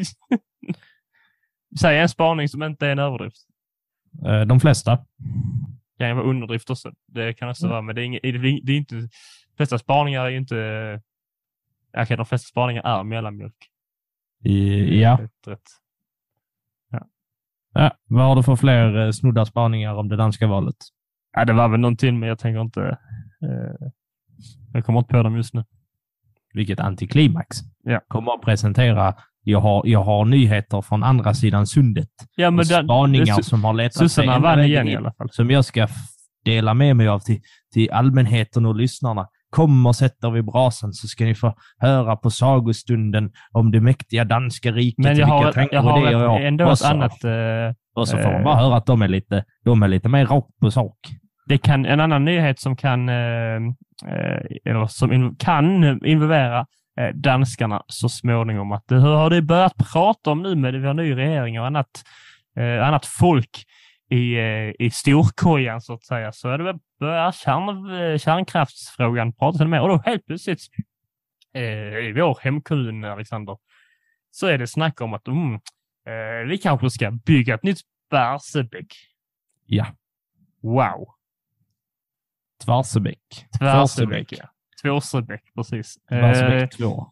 Säg 1.80 1.98
en 1.98 2.08
spaning 2.08 2.48
som 2.48 2.62
inte 2.62 2.86
är 2.86 2.92
en 2.92 2.98
överdrift. 2.98 3.36
Eh, 4.26 4.40
de 4.40 4.60
flesta. 4.60 4.96
Det 5.98 6.04
kan 6.08 6.16
vara 6.16 6.26
underdrift 6.26 6.70
också. 6.70 6.92
Det 7.06 7.32
kan 7.34 7.48
också 7.50 7.64
Mm. 7.66 7.70
vara, 7.72 7.82
men 7.82 7.94
det 7.94 8.00
är, 8.02 8.04
inget, 8.04 8.22
det 8.22 8.28
är, 8.28 8.60
det 8.66 8.72
är 8.72 8.76
inte... 8.76 8.94
De 8.94 9.08
flesta 9.56 9.78
spaningar 9.78 10.24
är 10.24 10.30
inte... 10.30 11.00
Okej, 11.98 12.16
de 12.16 12.26
flesta 12.26 12.46
spaningar 12.48 12.82
är 12.82 13.04
mellanmjölk. 13.04 13.70
I, 14.44 15.00
ja. 15.02 15.18
Rätt, 15.22 15.46
rätt. 15.46 15.68
ja. 17.72 17.90
Vad 18.06 18.24
har 18.24 18.36
du 18.36 18.42
för 18.42 18.56
fler 18.56 18.96
eh, 19.06 19.10
snodda 19.10 19.46
spaningar 19.46 19.94
om 19.94 20.08
det 20.08 20.16
danska 20.16 20.46
valet? 20.46 20.76
Ja, 21.32 21.44
det 21.44 21.52
var 21.52 21.68
väl 21.68 21.80
någonting, 21.80 22.18
men 22.20 22.28
jag 22.28 22.38
tänker 22.38 22.60
inte... 22.60 22.98
Eh, 23.42 23.88
jag 24.72 24.84
kommer 24.84 24.98
inte 24.98 25.10
på 25.12 25.22
dem 25.22 25.36
just 25.36 25.54
nu. 25.54 25.64
Vilket 26.54 26.80
antiklimax. 26.80 27.56
Ja. 27.84 28.00
Kommer 28.08 28.32
att 28.32 28.42
presentera. 28.42 29.14
Jag 29.42 29.60
har, 29.60 29.82
jag 29.86 30.02
har 30.02 30.24
nyheter 30.24 30.82
från 30.82 31.02
andra 31.02 31.34
sidan 31.34 31.66
sundet. 31.66 32.08
Ja, 32.36 32.50
men 32.50 32.58
och 32.60 32.66
den, 32.66 32.84
spaningar 32.84 33.36
det- 33.36 33.42
som 33.42 33.64
har 33.64 33.72
letat 33.74 33.94
sig 33.94 34.08
Sossarna 34.08 34.34
ända 34.36 34.48
vann 34.48 34.64
igen 34.64 34.88
i 34.88 34.96
alla 34.96 35.12
fall. 35.12 35.28
Som 35.30 35.50
jag 35.50 35.64
ska 35.64 35.88
dela 36.44 36.74
med 36.74 36.96
mig 36.96 37.08
av 37.08 37.18
till, 37.18 37.40
till 37.74 37.90
allmänheten 37.90 38.66
och 38.66 38.74
lyssnarna. 38.76 39.26
Kom 39.50 39.86
och 39.86 39.96
sätt 39.96 40.24
er 40.24 40.30
vid 40.30 40.44
brasan 40.44 40.92
så 40.92 41.08
ska 41.08 41.24
ni 41.24 41.34
få 41.34 41.54
höra 41.78 42.16
på 42.16 42.30
sagostunden 42.30 43.32
om 43.52 43.70
det 43.70 43.80
mäktiga 43.80 44.24
danska 44.24 44.72
riket. 44.72 45.04
Men 45.04 45.16
jag 45.16 45.26
har, 45.26 45.68
jag 45.72 45.84
och 45.84 45.90
har 45.90 46.06
det 46.10 46.16
och 46.16 46.22
jag. 46.22 46.46
ändå 46.46 46.64
och 46.64 46.72
ett 46.72 46.84
annat... 46.84 47.24
Eh, 47.24 47.30
Och 47.94 48.08
så 48.08 48.16
får 48.16 48.24
man 48.32 48.34
eh, 48.40 48.44
bara 48.44 48.56
höra 48.56 48.76
att 48.76 48.86
de 48.86 49.02
är 49.02 49.08
lite, 49.08 49.44
de 49.64 49.82
är 49.82 49.88
lite 49.88 50.08
mer 50.08 50.26
rakt 50.26 50.58
på 50.60 50.70
sak. 50.70 50.96
Det 51.50 51.58
kan, 51.58 51.86
en 51.86 52.00
annan 52.00 52.24
nyhet 52.24 52.60
som 52.60 52.76
kan, 52.76 53.08
eh, 53.08 53.56
eh, 54.06 54.42
eller 54.64 54.86
som 54.86 55.36
kan 55.36 55.84
involvera 56.06 56.66
eh, 57.00 57.08
danskarna 57.14 57.82
så 57.86 58.08
småningom. 58.08 58.72
Att, 58.72 58.84
hur 58.88 59.14
har 59.16 59.30
du 59.30 59.42
börjat 59.42 59.74
prata 59.92 60.30
om 60.30 60.42
nu 60.42 60.54
med 60.54 60.74
vi 60.74 60.86
har 60.86 60.94
ny 60.94 61.16
regering 61.16 61.60
och 61.60 61.66
annat, 61.66 62.02
annat 62.82 63.06
folk 63.06 63.64
i, 64.10 64.38
i 64.78 64.90
storkojan 64.90 65.80
så 65.80 65.92
att 65.92 66.04
säga, 66.04 66.32
så 66.32 66.48
är 66.48 66.58
det 66.58 66.64
väl 66.64 66.78
börjar 67.00 67.32
kärn, 67.32 68.18
kärnkraftsfrågan 68.18 69.32
prata 69.32 69.64
med. 69.64 69.82
Och 69.82 69.88
då 69.88 70.02
helt 70.04 70.26
plötsligt 70.26 70.60
i 72.02 72.12
vår 72.12 72.38
hemkommun, 72.42 73.04
Alexander, 73.04 73.56
så 74.30 74.46
är 74.46 74.58
det 74.58 74.66
snack 74.66 75.00
om 75.00 75.14
att 75.14 75.28
mm, 75.28 75.60
vi 76.48 76.58
kanske 76.58 76.90
ska 76.90 77.10
bygga 77.10 77.54
ett 77.54 77.62
nytt 77.62 77.80
Barsebäck. 78.10 78.94
Ja. 79.66 79.86
Wow! 80.62 81.19
Tvärsebäck. 82.64 83.18
Tvärsebäck. 83.58 84.32
Tvåsebäck, 84.82 85.42
precis. 85.54 85.96
Barsebäck 86.10 86.76
2. 86.76 87.06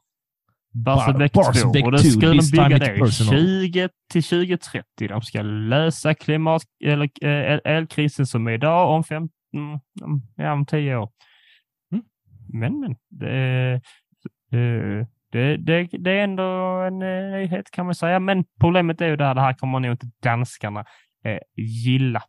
Barsebäck 0.85 1.33
Bar- 1.33 1.43
2. 1.43 1.49
Barsebäck 1.50 1.85
Och 1.85 1.93
då 1.93 1.99
2, 1.99 2.05
ska 2.05 2.26
de 2.26 2.50
bygga 2.52 2.78
det 2.78 2.99
personal. 2.99 3.35
20 3.40 3.88
till 4.12 4.23
2030. 4.23 5.09
De 5.09 5.23
ska 5.23 5.43
lösa 5.43 6.14
klimat 6.14 6.62
eller 6.85 7.11
eh, 7.23 7.61
elkrisen 7.64 8.26
som 8.26 8.47
är 8.47 8.52
idag 8.52 8.90
om 8.90 9.05
15, 9.05 9.31
om- 10.02 10.23
ja, 10.37 10.52
om 10.52 10.67
10 10.67 10.97
år. 10.97 11.11
Mm. 11.93 12.05
Men, 12.52 12.81
men. 12.81 12.97
Det, 13.11 13.73
eh, 14.52 15.07
det, 15.33 15.57
det, 15.57 15.88
det 15.99 16.11
är 16.11 16.25
ändå 16.25 16.43
en 16.87 17.02
eh, 17.02 17.38
nyhet 17.38 17.71
kan 17.71 17.85
man 17.87 17.95
säga. 17.95 18.19
Men 18.21 18.45
problemet 18.61 19.00
är 19.00 19.07
ju 19.07 19.17
där, 19.17 19.35
det 19.35 19.40
här 19.40 19.55
kommer 19.55 19.81
nog 19.81 19.90
inte 19.93 20.07
danskarna 20.23 20.85
eh, 21.25 21.38
gilla. 21.57 22.23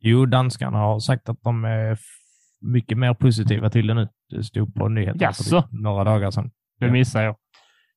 Jo, 0.00 0.26
danskarna 0.26 0.78
har 0.78 0.98
sagt 1.00 1.28
att 1.28 1.42
de 1.42 1.64
är 1.64 1.98
mycket 2.60 2.98
mer 2.98 3.14
positiva 3.14 3.70
till 3.70 3.86
det 3.86 3.94
nu. 3.94 4.08
Det 4.30 4.44
stod 4.44 4.74
på 4.74 4.88
nyheterna 4.88 5.22
Jaså? 5.24 5.62
för 5.62 5.76
några 5.82 6.04
dagar 6.04 6.30
sedan. 6.30 6.50
Det 6.80 6.90
missar 6.90 7.22
jag. 7.22 7.36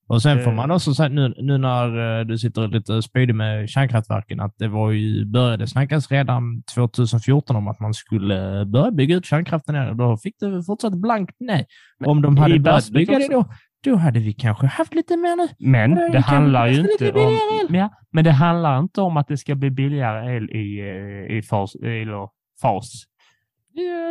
Och 0.07 0.21
sen 0.21 0.43
får 0.43 0.51
Eh. 0.51 0.55
man 0.55 0.71
också 0.71 0.93
säga 0.93 1.09
nu, 1.09 1.33
nu 1.37 1.57
när 1.57 2.19
eh, 2.19 2.25
du 2.25 2.37
sitter 2.37 2.67
lite 2.67 3.01
spydig 3.01 3.35
med 3.35 3.69
kärnkraftverken 3.69 4.39
att 4.39 4.53
det 4.57 4.67
var 4.67 4.91
ju, 4.91 5.25
började 5.25 5.67
snackas 5.67 6.11
redan 6.11 6.63
2014 6.75 7.55
om 7.55 7.67
att 7.67 7.79
man 7.79 7.93
skulle 7.93 8.65
börja 8.65 8.91
bygga 8.91 9.15
ut 9.15 9.25
kärnkraften 9.25 9.89
och 9.89 9.95
då 9.95 10.17
fick 10.17 10.39
det 10.39 10.63
fortsatt 10.63 10.93
blankt 10.93 11.35
nej. 11.39 11.65
Men 11.99 12.09
om 12.09 12.21
de 12.21 12.37
hade 12.37 12.59
börjat 12.59 12.89
bygga 12.89 13.19
det 13.19 13.27
då, 13.27 13.45
då 13.83 13.95
hade 13.95 14.19
vi 14.19 14.33
kanske 14.33 14.67
haft 14.67 14.93
lite 14.95 15.17
mer 15.17 15.35
nu. 15.35 15.69
Men 15.71 15.95
det 15.95 16.09
det 16.09 16.19
handlar 16.19 16.67
ju 16.67 16.79
inte 16.81 17.11
om... 17.11 17.37
Ja, 17.75 17.89
men 18.11 18.23
det 18.23 18.31
handlar 18.31 18.79
inte 18.79 19.01
om 19.01 19.17
att 19.17 19.27
det 19.27 19.37
ska 19.37 19.55
bli 19.55 19.71
billigare 19.71 20.37
el 20.37 20.49
i, 20.49 20.79
eh, 20.79 21.37
i 21.37 21.41
fas, 21.41 21.75
eller 21.75 22.29
fas 22.61 23.03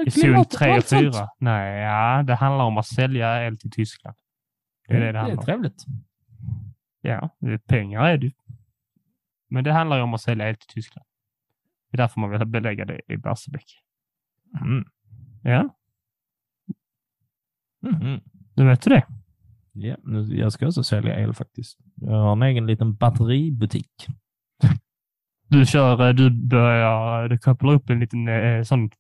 i 0.07 0.11
zon 0.11 0.23
klimatet 0.23 0.52
och 0.54 0.59
3 0.59 0.69
och 0.69 0.75
allt 0.75 0.87
sånt. 0.88 1.14
4. 1.16 1.28
Nej, 1.38 1.81
ja, 1.83 2.23
det 2.23 2.35
handlar 2.35 2.64
om 2.64 2.78
att 2.78 2.87
sälja 2.87 3.47
el 3.47 3.59
till 3.59 3.71
Tyskland. 3.71 4.16
Det 4.88 4.95
är 4.95 5.00
det 5.00 5.07
det 5.07 5.12
det 5.12 5.19
är 5.19 5.23
handlar 5.23 5.38
om. 5.38 5.45
trevligt. 5.45 5.85
Ja, 7.00 7.28
det 7.38 7.52
är 7.52 7.59
pengar 7.59 8.00
är 8.04 8.19
det. 8.19 8.33
Men 9.50 9.64
det 9.64 9.73
handlar 9.73 9.97
ju 9.97 10.02
om 10.02 10.14
att 10.14 10.21
sälja 10.21 10.49
el 10.49 10.57
till 10.57 10.69
Tyskland. 10.69 11.07
Det 11.90 11.97
är 11.97 11.99
därför 11.99 12.21
man 12.21 12.31
vill 12.31 12.45
belägga 12.45 12.85
det 12.85 13.00
i 13.09 13.16
Barsebäck. 13.16 13.66
Mm. 14.61 14.85
Ja, 15.42 15.76
Mhm. 17.83 18.21
du 18.54 18.64
vet 18.64 18.83
det. 18.83 19.07
Ja, 19.73 19.97
nu- 20.02 20.37
jag 20.38 20.52
ska 20.52 20.66
också 20.66 20.85
sälja 20.85 21.21
el 21.21 21.35
faktiskt. 21.35 21.78
Jag 21.95 22.11
har 22.12 22.33
en 22.33 22.42
egen 22.42 22.66
liten 22.66 22.95
batteributik. 22.95 24.07
Du 25.49 25.66
kör, 25.66 26.09
eh, 26.09 26.14
du 26.14 26.31
börjar, 26.31 27.28
du 27.28 27.38
kopplar 27.38 27.73
upp 27.73 27.90
en 27.90 28.00
liten 28.00 28.28
eh, 28.28 28.62
sån 28.62 28.90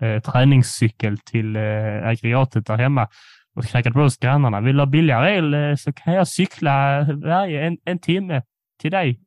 eh, 0.00 0.20
träningscykel 0.20 1.18
till 1.18 1.56
eh, 1.56 2.08
aggregatet 2.08 2.66
där 2.66 2.76
hemma 2.76 3.08
och 3.54 3.64
knackar 3.64 3.90
på 3.90 3.98
hos 4.00 4.16
grannarna. 4.16 4.60
Vill 4.60 4.76
du 4.76 4.80
ha 4.80 4.86
billigare 4.86 5.36
el 5.36 5.54
eh, 5.54 5.74
så 5.74 5.92
kan 5.92 6.14
jag 6.14 6.28
cykla 6.28 7.06
varje 7.24 7.66
en, 7.66 7.78
en 7.84 7.98
timme 7.98 8.42
till 8.80 8.90
dig. 8.90 9.20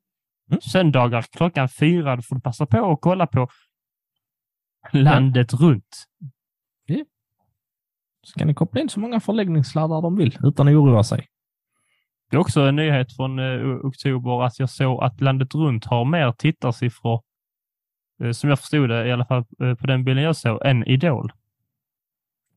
Mm. 0.49 0.61
Söndagar 0.61 1.25
klockan 1.31 1.69
fyra. 1.69 2.15
Då 2.15 2.21
får 2.21 2.35
du 2.35 2.41
passa 2.41 2.65
på 2.65 2.79
och 2.79 3.01
kolla 3.01 3.27
på 3.27 3.47
landet 4.91 5.53
runt. 5.53 6.07
Så 8.23 8.39
kan 8.39 8.47
ni 8.47 8.53
koppla 8.53 8.81
in 8.81 8.89
så 8.89 8.99
många 8.99 9.19
förläggningssladdar 9.19 10.01
de 10.01 10.15
vill 10.15 10.37
utan 10.43 10.67
att 10.67 10.73
oroa 10.73 11.03
sig. 11.03 11.27
Det 12.29 12.35
är 12.35 12.39
också 12.39 12.61
en 12.61 12.75
nyhet 12.75 13.15
från 13.15 13.39
eh, 13.39 13.85
oktober 13.85 14.43
att 14.43 14.59
jag 14.59 14.69
såg 14.69 15.03
att 15.03 15.21
landet 15.21 15.55
runt 15.55 15.85
har 15.85 16.05
mer 16.05 16.31
tittarsiffror, 16.31 17.21
som 18.31 18.49
jag 18.49 18.59
förstod 18.59 18.89
det 18.89 19.07
i 19.07 19.11
alla 19.11 19.25
fall 19.25 19.43
eh, 19.63 19.73
på 19.75 19.87
den 19.87 20.03
bilden 20.03 20.23
jag 20.23 20.35
såg, 20.35 20.65
än 20.65 20.83
Idol. 20.87 21.31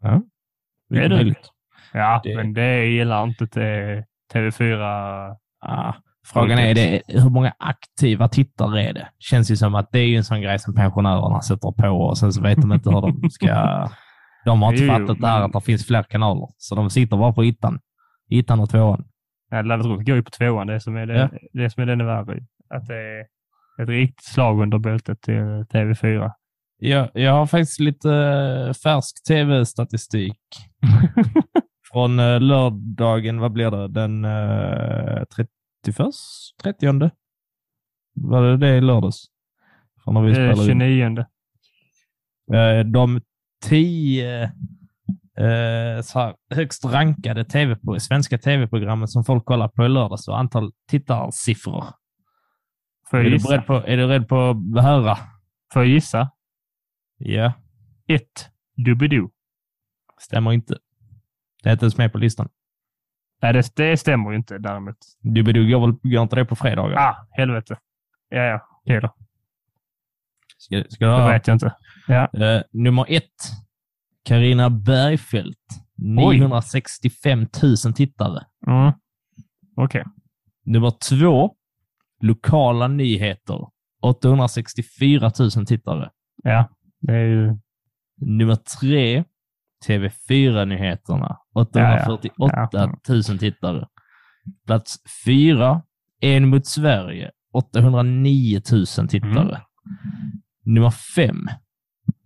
Ja. 0.00 0.22
Är 0.94 1.08
det? 1.08 1.14
möjligt. 1.16 1.50
Ja, 1.92 2.20
Det- 2.24 2.36
men 2.36 2.52
det 2.52 2.86
gillar 2.86 3.24
inte 3.24 3.46
te- 3.46 4.04
TV4. 4.32 5.36
Ah, 5.60 5.92
frågan 6.26 6.58
är 6.58 6.74
det, 6.74 7.02
hur 7.08 7.30
många 7.30 7.52
aktiva 7.58 8.28
tittare 8.28 8.82
är 8.88 8.92
det? 8.92 9.08
Känns 9.18 9.50
ju 9.50 9.56
som 9.56 9.74
att 9.74 9.92
det 9.92 9.98
är 9.98 10.06
ju 10.06 10.16
en 10.16 10.24
sån 10.24 10.40
grej 10.40 10.58
som 10.58 10.74
pensionärerna 10.74 11.40
sätter 11.40 11.70
på 11.72 11.88
och 11.88 12.18
sen 12.18 12.32
så 12.32 12.42
vet 12.42 12.60
de 12.60 12.72
inte 12.72 12.90
hur 12.90 13.00
de 13.00 13.30
ska... 13.30 13.46
De 14.44 14.62
har 14.62 14.72
inte 14.72 14.84
Jo, 14.84 14.92
fattat 14.92 15.20
det 15.20 15.26
här 15.26 15.38
men- 15.38 15.46
att 15.46 15.52
det 15.52 15.60
finns 15.60 15.86
fler 15.86 16.02
kanaler, 16.02 16.48
så 16.58 16.74
de 16.74 16.90
sitter 16.90 17.16
bara 17.16 17.32
på 17.32 17.42
ettan. 17.42 17.78
Ettan 18.30 18.60
och 18.60 18.70
tvåan. 18.70 19.04
Ja, 19.50 19.62
runt 19.62 20.06
går 20.06 20.16
ju 20.16 20.22
på 20.22 20.30
tvåan, 20.30 20.66
det 20.66 20.80
som 20.80 20.96
är 20.96 21.06
det, 21.06 21.18
Ja. 21.18 21.28
det, 21.52 21.70
som 21.70 21.82
är 21.82 21.96
det 21.96 22.04
värre. 22.04 22.40
Att 22.74 22.86
det 22.86 22.94
är 22.94 23.26
ett 23.82 23.88
riktigt 23.88 24.24
slag 24.24 24.62
under 24.62 24.78
bältet 24.78 25.20
till 25.22 25.34
TV4. 25.72 26.30
Jag, 26.78 27.10
jag 27.14 27.32
har 27.32 27.46
faktiskt 27.46 27.80
lite 27.80 28.10
eh, 28.12 28.72
färsk 28.72 29.24
tv-statistik 29.28 30.40
från 31.92 32.18
eh, 32.18 32.40
lördagen, 32.40 33.40
vad 33.40 33.52
blir 33.52 33.70
det, 33.70 33.88
den 33.88 34.24
uh, 34.24 35.24
31? 35.84 36.14
30? 36.62 37.10
Var 38.14 38.42
det 38.42 38.56
det 38.56 38.76
i 38.76 38.80
lördags? 38.80 39.24
Från 40.04 40.14
när 40.14 40.22
vi 40.22 40.30
Eh, 40.30 40.34
spelade 40.34 40.72
in. 40.72 40.78
29. 40.80 41.24
Eh, 42.52 42.84
de 42.84 43.20
tio 43.64 44.42
eh, 45.38 46.04
här, 46.14 46.34
högst 46.54 46.84
rankade 46.84 47.44
TV 47.44 47.76
på, 47.76 48.00
svenska 48.00 48.38
tv-programmen 48.38 49.08
som 49.08 49.24
folk 49.24 49.44
kollar 49.44 49.68
på 49.68 49.84
i 49.84 49.88
lördags 49.88 50.28
och 50.28 50.38
antal 50.38 50.72
tittarsiffror. 50.90 51.84
Får 53.10 53.18
Är 53.18 53.22
jag 53.22 53.30
du, 53.32 53.34
gissa? 53.36 53.48
beredd 53.48 53.66
på, 53.66 53.74
är 53.74 53.96
du 53.96 54.06
rädd 54.06 54.28
på 54.28 54.62
att 54.76 54.84
höra? 54.84 55.16
Får 55.72 55.82
jag 55.82 55.86
gissa? 55.86 56.30
Ja, 57.18 57.52
Ett. 58.06 58.50
Doobidoo. 58.76 59.30
stämmer 60.20 60.52
inte. 60.52 60.78
Det 61.62 61.68
är 61.68 61.72
inte 61.72 61.84
ens 61.84 61.98
med 61.98 62.12
på 62.12 62.18
listan. 62.18 62.48
Nej, 63.42 63.52
det, 63.52 63.76
det 63.76 63.96
stämmer 63.96 64.30
ju 64.30 64.36
inte 64.36 64.58
däremot. 64.58 64.96
Doobidoo 65.20 65.64
går, 65.70 65.80
väl, 65.86 66.12
går 66.12 66.22
inte 66.22 66.36
det 66.36 66.44
på 66.44 66.56
fredagar? 66.56 66.96
Ah, 66.98 67.26
helvete. 67.30 67.78
Ja, 68.28 68.42
ja. 68.42 68.60
Okej 68.82 69.00
då. 69.00 69.14
Ska, 70.58 70.84
ska 70.88 71.04
du 71.06 71.10
Det 71.22 71.32
vet 71.32 71.46
jag 71.46 71.54
inte. 71.54 71.74
Ja. 72.08 72.28
Eh, 72.32 72.62
nummer 72.72 73.04
ett. 73.08 73.50
Karina 74.24 74.70
Bergfeldt. 74.70 75.58
965 75.96 77.46
000 77.84 77.94
tittare. 77.94 78.46
Mm. 78.66 78.92
Okej. 79.76 80.04
Nummer 80.64 80.90
två. 80.90 81.56
Lokala 82.24 82.88
nyheter. 82.88 83.58
864 84.02 85.30
000 85.56 85.66
tittare. 85.66 86.10
Ja, 86.42 86.68
det 87.00 87.12
är 87.12 87.24
ju... 87.26 87.58
Nummer 88.20 88.54
tre. 88.54 89.24
TV4-nyheterna. 89.88 91.36
848 91.54 92.68
Ja, 92.72 92.94
000 93.08 93.22
tittare. 93.38 93.88
Plats 94.66 94.96
fyra. 95.24 95.82
En 96.20 96.48
mot 96.48 96.66
Sverige. 96.66 97.30
809 97.52 98.60
000 98.72 99.08
tittare. 99.08 99.40
Mm. 99.40 99.60
Nummer 100.64 100.90
fem. 100.90 101.46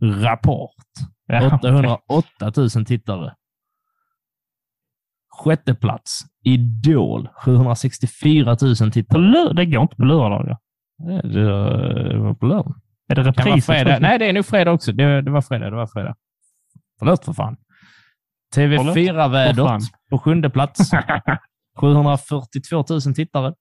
Rapport. 0.00 0.74
Ja, 1.26 1.46
okej. 1.46 1.70
808 1.70 2.52
000 2.76 2.84
tittare. 2.86 3.34
Sjätte 5.38 5.74
plats. 5.74 6.20
Idol. 6.44 7.28
764 7.44 8.56
000 8.62 8.76
På 8.76 8.90
tittare. 8.90 9.52
det 9.52 9.66
går 9.66 9.82
inte 9.82 9.96
på 9.96 10.04
lördagar. 10.04 10.58
Det 11.22 12.18
var 12.18 12.34
på 12.34 12.46
lördag. 12.46 12.74
Är 13.08 13.14
det 13.14 13.22
repris? 13.22 13.68
Nej, 14.00 14.18
det 14.18 14.28
är 14.28 14.32
nog 14.32 14.46
fredag 14.46 14.72
också. 14.72 14.92
Det, 14.92 15.22
det 15.22 15.30
var 15.30 15.40
fredag. 15.42 15.70
Det 15.70 15.76
var 15.76 15.86
fredag. 15.86 16.14
Förlåt 16.98 17.24
för 17.24 17.32
fan. 17.32 17.56
TV4-vädret 18.56 19.56
För 19.56 19.66
fan. 19.66 19.80
på 20.10 20.18
sjunde 20.18 20.50
plats. 20.50 20.90
742 21.76 22.84
000 22.90 23.00
tittare. 23.14 23.54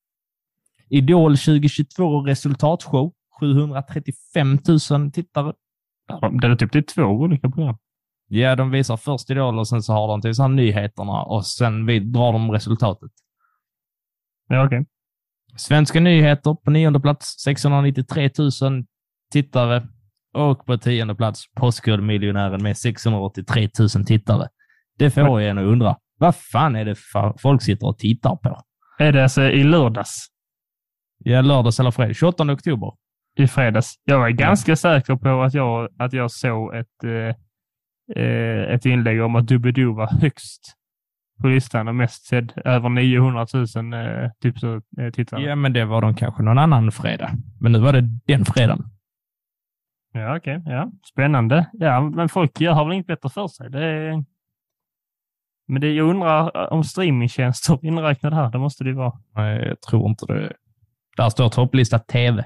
Idol 0.89 1.37
2022 1.37 2.21
resultatshow. 2.21 3.13
735 3.39 4.59
000 4.91 5.11
tittare. 5.11 5.53
Det 6.41 6.47
är 6.47 6.55
typ 6.55 6.71
det 6.71 6.79
är 6.79 6.81
två 6.81 7.03
olika 7.03 7.49
program. 7.49 7.77
Ja, 8.27 8.55
de 8.55 8.71
visar 8.71 8.97
först 8.97 9.29
Idol 9.29 9.59
och 9.59 9.67
sen 9.67 9.81
så 9.83 9.93
har 9.93 10.07
de 10.07 10.21
till 10.21 10.35
så 10.35 10.41
här 10.41 10.49
nyheterna 10.49 11.23
och 11.23 11.45
sen 11.45 11.85
vi 11.85 11.99
drar 11.99 12.33
de 12.33 12.51
resultatet. 12.51 13.11
Ja, 14.47 14.65
okej. 14.65 14.85
Svenska 15.57 15.99
nyheter 15.99 16.53
på 16.53 16.71
nionde 16.71 16.99
plats, 16.99 17.35
693 17.43 18.29
000 18.61 18.85
tittare. 19.31 19.87
Och 20.33 20.65
på 20.65 20.77
tionde 20.77 21.15
plats, 21.15 21.43
Postkodmiljonären 21.55 22.63
med 22.63 22.77
683 22.77 23.69
000 23.79 24.05
tittare. 24.05 24.47
Det 24.97 25.11
får 25.11 25.41
en 25.41 25.57
att 25.57 25.63
undra, 25.63 25.97
vad 26.19 26.35
fan 26.35 26.75
är 26.75 26.85
det 26.85 26.95
för 26.95 27.35
folk 27.41 27.61
sitter 27.61 27.87
och 27.87 27.97
tittar 27.97 28.35
på? 28.35 28.61
Är 28.99 29.11
det 29.11 29.23
alltså 29.23 29.43
i 29.43 29.63
lördags? 29.63 30.27
Ja, 31.17 31.41
lördags 31.41 31.79
eller 31.79 31.91
fredag, 31.91 32.13
28 32.13 32.53
oktober. 32.53 32.91
i 33.39 33.47
fredags. 33.47 33.93
Jag 34.03 34.19
var 34.19 34.29
ganska 34.29 34.75
säker 34.75 35.15
på 35.15 35.41
att 35.41 35.53
jag, 35.53 35.89
att 35.99 36.13
jag 36.13 36.31
såg 36.31 36.75
ett, 36.75 37.03
eh, 37.03 37.35
eh, 38.15 38.73
ett 38.73 38.85
inlägg 38.85 39.21
om 39.21 39.35
att 39.35 39.47
Doobidoo 39.47 39.93
var 39.93 40.07
högst 40.07 40.73
på 41.41 41.47
listan 41.47 41.87
och 41.87 41.95
mest 41.95 42.25
sedd. 42.25 42.53
Över 42.65 42.89
900 42.89 43.45
000 43.53 43.63
eh, 43.93 44.31
typ 44.41 44.59
så, 44.59 44.81
eh, 44.99 45.11
tittare. 45.13 45.41
Ja, 45.41 45.55
men 45.55 45.73
det 45.73 45.85
var 45.85 46.01
de 46.01 46.15
kanske 46.15 46.43
någon 46.43 46.57
annan 46.57 46.91
fredag. 46.91 47.31
Men 47.59 47.71
nu 47.71 47.79
var 47.79 47.93
det 47.93 48.01
den 48.01 48.45
fredagen. 48.45 48.83
Ja, 50.13 50.37
okej. 50.37 50.63
Ja. 50.65 50.91
Spännande. 51.11 51.69
Ja, 51.73 52.01
men 52.01 52.29
folk 52.29 52.61
gör, 52.61 52.73
har 52.73 52.85
väl 52.85 52.93
inget 52.93 53.07
bättre 53.07 53.29
för 53.29 53.47
sig. 53.47 53.69
Det 53.69 53.85
är... 53.85 54.23
Men 55.67 55.81
det, 55.81 55.93
jag 55.93 56.09
undrar 56.09 56.73
om 56.73 56.83
streamingtjänster 56.83 57.79
inräknade 57.85 58.35
här. 58.35 58.51
Det 58.51 58.57
måste 58.57 58.83
det 58.83 58.89
ju 58.89 58.95
vara. 58.95 59.19
Nej, 59.35 59.67
jag 59.67 59.81
tror 59.81 60.09
inte 60.09 60.25
det. 60.25 60.53
Där 61.17 61.29
står 61.29 61.49
topplista 61.49 61.99
TV. 61.99 62.45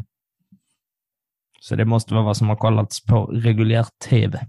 Så 1.59 1.75
det 1.75 1.85
måste 1.85 2.13
vara 2.13 2.23
vad 2.23 2.37
som 2.37 2.49
har 2.49 2.55
kollats 2.55 3.05
på 3.05 3.25
reguljär 3.25 3.85
TV. 4.09 4.47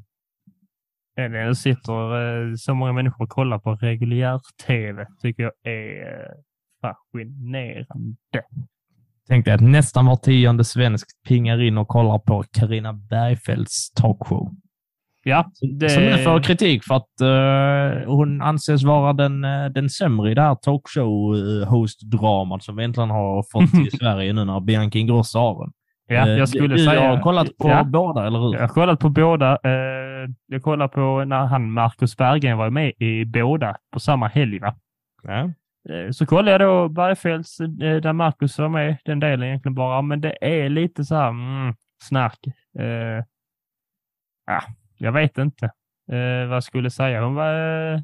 Det 1.16 1.56
sitter 1.56 2.48
eh, 2.50 2.54
så 2.56 2.74
många 2.74 2.92
människor 2.92 3.24
och 3.24 3.30
kollar 3.30 3.58
på 3.58 3.74
reguljär 3.74 4.40
TV. 4.66 5.06
tycker 5.22 5.42
jag 5.42 5.52
är 5.62 6.02
eh, 6.02 6.30
fascinerande. 6.80 8.16
Tänk 9.28 9.44
dig 9.44 9.54
att 9.54 9.60
nästan 9.60 10.06
var 10.06 10.16
tionde 10.16 10.64
svensk 10.64 11.06
pingar 11.28 11.60
in 11.60 11.78
och 11.78 11.88
kollar 11.88 12.18
på 12.18 12.44
Karina 12.52 12.92
Bergfeldts 12.92 13.92
talkshow. 13.92 14.50
Ja, 15.24 15.50
det... 15.80 15.88
Som 15.88 16.02
nu 16.02 16.18
får 16.18 16.42
kritik 16.42 16.84
för 16.84 16.94
att 16.94 17.20
eh, 17.20 18.12
hon 18.12 18.42
anses 18.42 18.84
vara 18.84 19.12
den, 19.12 19.44
eh, 19.44 19.64
den 19.64 19.90
sämre 19.90 20.30
i 20.30 20.34
det 20.34 20.42
här 20.42 20.54
talkshow-host-dramat 20.54 22.62
som 22.62 22.76
vi 22.76 22.84
äntligen 22.84 23.10
har 23.10 23.44
fått 23.52 23.86
i 23.86 23.90
Sverige 23.98 24.32
nu 24.32 24.44
när 24.44 24.60
Bianca 24.60 24.98
Ingrosso 24.98 25.38
har 25.38 25.64
den. 25.64 25.72
Ja, 26.12 26.26
Eh, 26.28 26.28
jag 26.38 26.48
skulle 26.48 26.68
du 26.74 26.84
säga... 26.84 27.08
har 27.08 27.20
kollat 27.20 27.58
på 27.58 27.68
ja, 27.68 27.84
båda, 27.84 28.26
eller 28.26 28.38
hur? 28.38 28.54
Jag 28.54 28.60
har 28.60 28.68
kollat 28.68 29.00
på 29.00 29.08
båda. 29.08 29.58
Eh, 29.64 30.28
jag 30.46 30.62
kollade 30.62 30.88
på 30.88 31.24
när 31.24 31.46
han, 31.46 31.72
Marcus 31.72 32.16
Berggren, 32.16 32.58
var 32.58 32.70
med 32.70 32.92
i 32.98 33.24
båda 33.24 33.76
på 33.92 34.00
samma 34.00 34.26
helg. 34.28 34.58
Va? 34.58 34.74
Ja. 35.22 35.50
Eh, 35.94 36.10
Så 36.10 36.26
kollade 36.26 36.50
jag 36.50 36.60
då 36.60 36.88
Bergfeldts, 36.88 37.60
eh, 37.60 37.66
där 37.96 38.12
Marcus 38.12 38.58
var 38.58 38.68
med, 38.68 38.96
den 39.04 39.20
delen 39.20 39.48
egentligen 39.48 39.74
bara, 39.74 40.02
men 40.02 40.20
det 40.20 40.36
är 40.40 40.68
lite 40.68 41.04
så 41.04 41.14
här 41.14 41.28
mm, 41.28 41.74
snack. 42.02 42.38
Eh, 42.78 43.24
ja, 44.46 44.62
jag 44.98 45.12
vet 45.12 45.38
inte 45.38 45.64
eh, 46.12 46.46
vad 46.48 46.56
jag 46.56 46.64
skulle 46.64 46.90
säga. 46.90 47.22
Hon 47.24 47.34
var... 47.34 48.02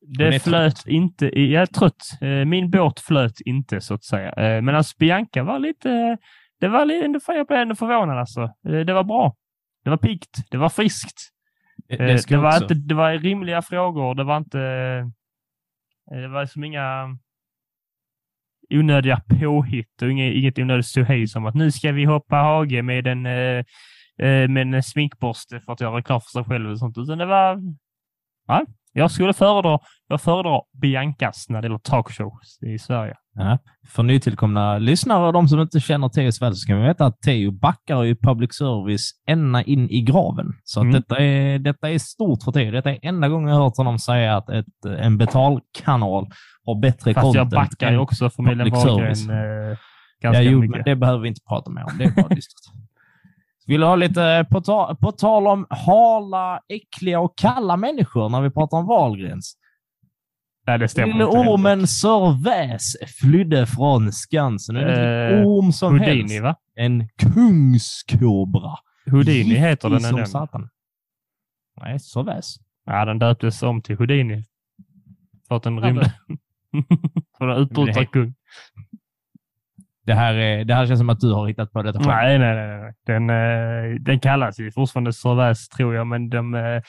Det 0.00 0.40
flöt 0.40 0.86
inte. 0.86 1.40
Jag 1.40 1.62
är 1.62 1.66
trött. 1.66 2.18
Eh, 2.20 2.44
min 2.44 2.70
båt 2.70 3.00
flöt 3.00 3.40
inte 3.40 3.80
så 3.80 3.94
att 3.94 4.04
säga. 4.04 4.32
Eh, 4.32 4.62
men 4.62 4.74
alltså 4.74 4.96
Bianca 4.98 5.42
var 5.42 5.58
lite... 5.58 6.18
Det 6.60 6.68
var 6.68 6.84
lite, 6.84 7.20
jag 7.26 7.46
blev 7.46 7.60
ändå 7.60 7.74
förvånad 7.74 8.18
alltså. 8.18 8.42
Eh, 8.42 8.80
det 8.80 8.92
var 8.92 9.04
bra. 9.04 9.36
Det 9.84 9.90
var 9.90 9.96
piggt. 9.96 10.50
Det 10.50 10.56
var 10.56 10.68
friskt. 10.68 11.20
Det, 11.88 12.28
det, 12.28 12.36
var 12.36 12.48
också. 12.48 12.62
inte, 12.62 12.74
det 12.74 12.94
var 12.94 13.12
rimliga 13.12 13.62
frågor. 13.62 14.14
Det 14.14 14.24
var 14.24 14.36
inte... 14.36 14.58
Det 16.10 16.28
var 16.28 16.46
som 16.46 16.64
inga 16.64 17.18
onödiga 18.70 19.22
påhitt 19.40 20.02
och 20.02 20.10
inget, 20.10 20.34
inget 20.34 20.58
onödigt 20.58 20.86
ståhej 20.86 21.26
som 21.26 21.46
att 21.46 21.54
nu 21.54 21.70
ska 21.70 21.92
vi 21.92 22.04
hoppa 22.04 22.36
hage 22.36 22.82
med 22.82 23.06
en, 23.06 23.22
med 24.52 24.74
en 24.74 24.82
sminkborste 24.82 25.60
för 25.60 25.72
att 25.72 25.80
göra 25.80 25.96
reklam 25.96 26.20
för 26.20 26.30
sig 26.30 26.44
själv 26.44 26.70
och 26.70 26.78
sånt. 26.78 26.98
Utan 26.98 27.18
det 27.18 27.26
var... 27.26 27.62
Ja, 28.46 28.66
jag 28.92 29.10
skulle 29.10 29.32
föredra, 29.32 29.78
jag 30.08 30.20
föredrar 30.20 30.62
Biancas 30.82 31.46
när 31.48 31.62
det 31.62 31.66
gäller 31.66 31.78
talkshows 31.78 32.58
i 32.62 32.78
Sverige. 32.78 33.14
Ja. 33.34 33.58
För 33.88 34.02
nytillkomna 34.02 34.78
lyssnare 34.78 35.26
och 35.26 35.32
de 35.32 35.48
som 35.48 35.60
inte 35.60 35.80
känner 35.80 36.08
Teos 36.08 36.42
väl 36.42 36.52
så 36.52 36.56
ska 36.56 36.76
vi 36.76 36.82
veta 36.82 37.06
att 37.06 37.20
Teo 37.20 37.50
backar 37.52 38.02
ju 38.02 38.16
public 38.16 38.54
service 38.56 39.10
ända 39.28 39.62
in 39.62 39.90
i 39.90 40.00
graven. 40.02 40.46
Så 40.64 40.80
Mm. 40.80 40.92
detta, 40.92 41.18
är, 41.18 41.58
detta 41.58 41.90
är 41.90 41.98
stort 41.98 42.42
för 42.42 42.52
Teo. 42.52 42.70
Detta 42.70 42.90
är 42.90 42.98
enda 43.02 43.28
gången 43.28 43.48
jag 43.48 43.56
hört 43.56 43.76
honom 43.76 43.98
säga 43.98 44.36
att 44.36 44.48
ett, 44.50 44.66
en 44.98 45.18
betalkanal 45.18 46.26
har 46.66 46.80
bättre 46.80 47.14
Fast 47.14 47.24
jag 47.34 47.34
content. 47.34 47.50
backar 47.54 47.90
ju 47.92 47.98
också 47.98 48.30
familjen. 48.30 48.70
Wahlgren 48.70 49.30
eh, 49.30 49.76
Ja, 50.22 50.30
ganska 50.30 50.42
jo, 50.42 50.60
mycket. 50.60 50.76
men 50.76 50.84
det 50.84 50.96
behöver 50.96 51.18
vi 51.22 51.28
inte 51.28 51.40
prata 51.48 51.70
mer 51.70 51.82
om. 51.84 51.98
Det 51.98 52.04
är 52.04 52.10
bara 52.22 52.28
dystert. 52.34 52.74
Vill 53.70 53.80
du 53.80 53.86
ha 53.86 53.96
lite, 53.96 54.46
på, 54.50 54.60
ta, 54.60 54.96
på 55.00 55.12
tal 55.12 55.46
om 55.46 55.66
hala, 55.70 56.60
äckliga 56.68 57.20
och 57.20 57.38
kalla 57.38 57.76
människor 57.76 58.28
när 58.28 58.40
vi 58.40 58.50
pratar 58.50 58.76
om 58.78 58.86
Wahlgrens. 58.86 59.56
Nej, 60.66 60.78
det 60.78 60.88
stämmer 60.88 61.12
Lille 61.12 61.24
ormen 61.24 61.86
Sir 61.86 62.42
Väs 62.44 62.82
flydde 63.20 63.66
från 63.66 64.12
Skansen. 64.12 64.74
Nu 64.74 64.80
är 64.80 65.38
Eh, 65.40 65.46
orm 65.46 65.72
som 65.72 65.92
Houdini, 65.98 66.20
helst. 66.20 66.42
va? 66.42 66.56
En 66.74 67.08
kungskobra. 67.18 68.70
Houdini 69.10 69.54
heter 69.54 69.90
den 69.90 70.00
som 70.00 70.26
satan. 70.26 70.68
Nej, 71.80 72.00
Sir 72.00 72.22
Väs. 72.22 72.54
Ja, 72.86 73.04
den 73.04 73.18
döptes 73.18 73.62
om 73.62 73.82
till 73.82 73.96
Houdini. 73.96 74.44
För 75.48 75.56
att 75.56 75.62
den 75.62 75.80
rymde. 75.80 76.14
för 77.38 77.46
den 77.46 77.56
utrotad 77.62 77.94
det- 77.94 78.06
kung. 78.06 78.34
Det 80.10 80.16
här, 80.16 80.34
är, 80.34 80.64
det 80.64 80.74
här 80.74 80.86
känns 80.86 81.00
som 81.00 81.10
att 81.10 81.20
du 81.20 81.32
har 81.32 81.48
hittat 81.48 81.72
på 81.72 81.82
detta 81.82 81.98
själv. 81.98 82.08
Nej, 82.08 82.38
nej, 82.38 82.54
nej. 82.54 82.80
nej. 82.80 82.92
Den, 83.06 83.30
eh, 83.30 84.00
den 84.00 84.20
kallas 84.20 84.60
ju 84.60 84.72
fortfarande 84.72 85.12
Sörväs, 85.12 85.68
tror 85.68 85.94
jag, 85.94 86.06
men 86.06 86.30
de, 86.30 86.54
eh, 86.54 86.82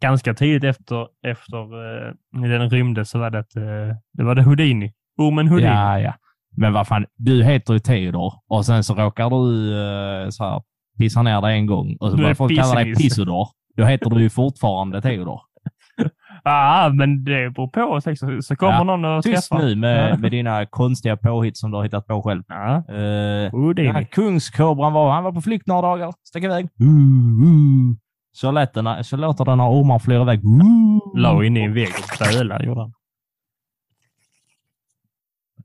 ganska 0.00 0.34
tidigt 0.34 0.64
efter, 0.64 1.06
efter 1.26 1.58
eh, 1.58 2.42
den 2.42 2.70
rymde 2.70 3.04
så 3.04 3.18
var 3.18 3.30
det, 3.30 3.38
eh, 3.38 3.96
det 4.12 4.24
var 4.24 4.34
det 4.34 4.42
Houdini. 4.42 4.92
Ormen 5.18 5.48
Houdini. 5.48 5.70
Ja, 5.70 6.00
ja. 6.00 6.14
Men 6.56 6.72
vad 6.72 6.86
fan, 6.86 7.06
du 7.16 7.44
heter 7.44 7.72
ju 7.72 7.78
Theodor 7.78 8.32
och 8.48 8.66
sen 8.66 8.84
så 8.84 8.94
råkar 8.94 9.30
du 9.30 9.72
eh, 9.72 10.28
så 10.28 10.44
här, 10.44 10.62
pissa 10.98 11.22
ner 11.22 11.40
dig 11.40 11.58
en 11.58 11.66
gång 11.66 11.96
och 12.00 12.10
så 12.10 12.16
börjar 12.16 12.34
folk 12.34 12.56
kalla 12.56 12.74
dig. 12.74 12.94
Pissodor. 12.94 13.48
Då 13.76 13.84
heter 13.84 14.10
du 14.10 14.22
ju 14.22 14.30
fortfarande 14.30 15.02
Theodor. 15.02 15.40
Ah, 16.46 16.88
men 16.88 17.24
det 17.24 17.50
beror 17.54 17.68
på. 17.68 18.00
Så, 18.00 18.42
så, 18.42 18.56
kommer 18.56 18.72
Ja, 18.72 18.84
någon 18.84 19.04
och 19.04 19.22
Tyst 19.24 19.50
träffar. 19.50 19.64
nu 19.64 19.76
med, 19.76 20.20
med 20.20 20.30
dina 20.30 20.66
konstiga 20.66 21.16
påhitt 21.16 21.56
som 21.56 21.70
du 21.70 21.76
har 21.76 21.84
hittat 21.84 22.06
på 22.06 22.22
själv. 22.22 22.42
Ja, 22.48 22.76
Uh, 22.88 22.94
den 22.94 22.96
här 22.96 23.50
Houdini. 23.50 24.04
kungskobran 24.04 24.92
var, 24.92 25.12
han 25.12 25.24
var 25.24 25.32
på 25.32 25.40
flykt 25.40 25.66
några 25.66 25.82
dagar, 25.82 26.12
stack 26.24 26.42
iväg. 26.42 26.64
Uh, 26.82 26.88
uh. 26.88 27.94
Så, 28.32 28.50
lät 28.50 28.74
den, 28.74 29.04
så 29.04 29.16
låter 29.16 29.44
den 29.44 29.58
när 29.58 29.70
ormar 29.70 29.98
flyr 29.98 30.20
iväg. 30.20 30.38
Uh. 30.44 31.20
La 31.20 31.44
in 31.44 31.56
i 31.56 31.60
en 31.60 31.74
vägg 31.74 31.88
och 31.88 32.26
böla, 32.32 32.62
gjorde 32.62 32.80
han. 32.80 32.92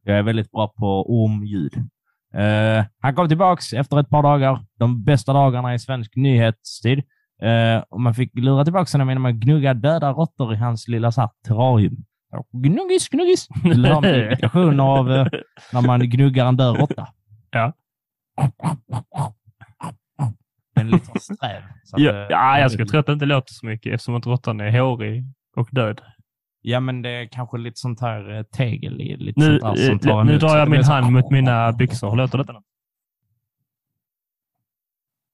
Jag 0.03 0.17
är 0.17 0.23
väldigt 0.23 0.51
bra 0.51 0.67
på 0.67 1.05
ormljud. 1.23 1.73
Eh, 2.33 2.85
han 2.99 3.15
kom 3.15 3.27
tillbaks 3.27 3.73
efter 3.73 3.99
ett 3.99 4.09
par 4.09 4.23
dagar. 4.23 4.65
De 4.77 5.03
bästa 5.03 5.33
dagarna 5.33 5.73
i 5.73 5.79
svensk 5.79 6.15
nyhetstid. 6.15 7.03
Eh, 7.41 7.83
och 7.89 8.01
man 8.01 8.13
fick 8.13 8.35
lura 8.39 8.63
tillbaka 8.63 8.91
honom 8.97 9.09
genom 9.09 9.25
att 9.25 9.35
gnugga 9.35 9.73
döda 9.73 10.11
råttor 10.11 10.53
i 10.53 10.57
hans 10.57 10.87
lilla 10.87 11.11
så 11.11 11.21
här, 11.21 11.29
terrarium. 11.47 11.95
Gnuggis, 12.51 13.09
gnuggis! 13.09 13.47
Vill 13.63 13.81
du 13.81 13.89
ha 13.93 14.05
en 14.05 14.21
imitation 14.31 14.79
av 14.79 15.11
eh, 15.11 15.27
när 15.73 15.81
man 15.81 15.99
gnuggar 16.09 16.45
en 16.45 16.57
död 16.57 16.77
råtta? 16.79 17.07
Ja. 17.51 17.73
Den 20.75 20.87
är 20.87 20.91
lite 20.91 21.19
sträv. 21.19 21.61
Ja, 21.97 22.11
eh, 22.11 22.27
ja, 22.29 22.59
jag 22.59 22.71
skulle 22.71 22.87
tro 22.87 22.99
att 22.99 23.05
det 23.05 23.13
inte 23.13 23.25
låter 23.25 23.53
så 23.53 23.65
mycket 23.65 23.93
eftersom 23.93 24.15
att 24.15 24.25
råttan 24.25 24.59
är 24.59 24.79
hårig 24.79 25.23
och 25.55 25.67
död. 25.71 26.01
Ja, 26.61 26.79
men 26.79 27.01
det 27.01 27.09
är 27.09 27.25
kanske 27.27 27.57
lite 27.57 27.79
sånt 27.79 28.01
här 28.01 28.37
eh, 28.37 28.43
tegel 28.43 29.01
i. 29.01 29.17
Lite 29.17 29.39
Nu, 29.39 29.59
sånt 29.59 29.75
där 29.77 29.85
som 29.87 29.99
tar 29.99 30.19
eh, 30.19 30.25
nu 30.25 30.31
emot, 30.31 30.41
så 30.41 30.47
drar 30.47 30.57
jag 30.57 30.69
min 30.69 30.83
så- 30.83 30.91
hand 30.91 31.11
mot 31.11 31.31
mina 31.31 31.71
byxor. 31.71 32.09
Hur 32.09 32.17
låter 32.17 32.37
detta? 32.37 32.53
nu? 32.53 32.59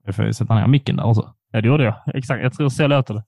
Jag 0.06 0.16
får 0.16 0.26
ju 0.26 0.34
sätta 0.34 0.56
ner 0.56 0.68
micken 0.68 0.96
där 0.96 1.04
också. 1.04 1.34
Ja, 1.56 1.62
det 1.62 1.68
gjorde 1.68 1.84
jag. 1.84 1.96
Exakt. 2.16 2.44
Jag 2.44 2.54
tror 2.54 2.70
så 2.70 2.88
låter 2.88 3.14
det. 3.14 3.24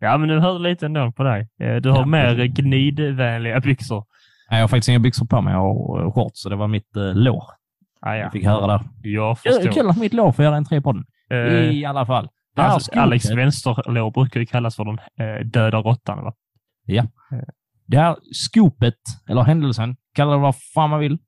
Ja, 0.00 0.18
men 0.18 0.28
du 0.28 0.38
lite 0.58 0.86
ändå 0.86 1.12
på 1.12 1.22
dig. 1.22 1.48
Eh, 1.60 1.76
Du 1.76 1.90
har 1.90 1.98
Ja. 1.98 2.06
mer 2.06 2.44
gnidvänliga 2.44 3.60
byxor. 3.60 4.04
Nej, 4.50 4.58
jag 4.58 4.62
har 4.64 4.68
faktiskt 4.68 4.88
inga 4.88 4.98
byxor 4.98 5.26
på 5.26 5.40
mig. 5.42 5.52
Jag 5.52 5.60
har 5.60 6.00
eh, 6.06 6.12
shorts, 6.12 6.42
så 6.42 6.48
det 6.48 6.56
var 6.56 6.68
mitt 6.68 6.96
eh, 6.96 7.14
lår. 7.14 7.42
Ah, 8.00 8.14
ja. 8.14 8.16
Jag 8.16 8.32
fick 8.32 8.44
höra 8.44 8.66
där. 8.66 8.80
Jag 9.02 9.38
förstår. 9.38 9.72
kul 9.72 9.90
att 9.90 9.98
mitt 9.98 10.12
lår 10.12 10.32
får 10.32 10.44
göra 10.44 10.56
entré 10.56 10.80
på 10.80 10.92
den. 10.92 11.04
Eh, 11.30 11.70
I 11.70 11.84
alla 11.84 12.06
fall. 12.06 12.28
Alltså, 12.56 12.92
Alex 13.00 13.30
vänsterlår 13.30 14.10
brukar 14.10 14.40
ju 14.40 14.46
kallas 14.46 14.76
för 14.76 14.84
den 14.84 14.98
eh, 15.28 15.44
döda 15.46 15.78
råttan. 15.80 16.24
Va? 16.24 16.32
det 17.86 17.98
här 17.98 18.16
skopet, 18.32 18.94
eller 19.28 19.42
händelsen, 19.42 19.96
kalla 20.14 20.32
det 20.32 20.38
vad 20.38 20.54
fan 20.74 20.90
man 20.90 21.00
vill. 21.00 21.18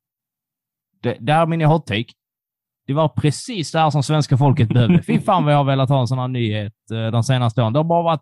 Det, 1.02 1.16
det 1.20 1.32
här 1.32 1.42
är 1.42 1.46
min 1.46 1.62
hot 1.62 1.86
take. 1.86 2.04
Det 2.90 2.94
var 2.94 3.08
precis 3.08 3.72
det 3.72 3.78
här 3.78 3.90
som 3.90 4.02
svenska 4.02 4.36
folket 4.36 4.68
behövde. 4.68 5.02
Fy 5.02 5.20
fan 5.20 5.44
vad 5.44 5.52
jag 5.52 5.58
har 5.58 5.64
velat 5.64 5.88
ha 5.88 6.00
en 6.00 6.06
sån 6.06 6.18
här 6.18 6.28
nyhet 6.28 6.72
eh, 6.92 7.10
de 7.10 7.22
senaste 7.22 7.62
åren. 7.62 7.72
Det 7.72 7.78
har 7.78 7.84
bara 7.84 8.02
varit 8.02 8.20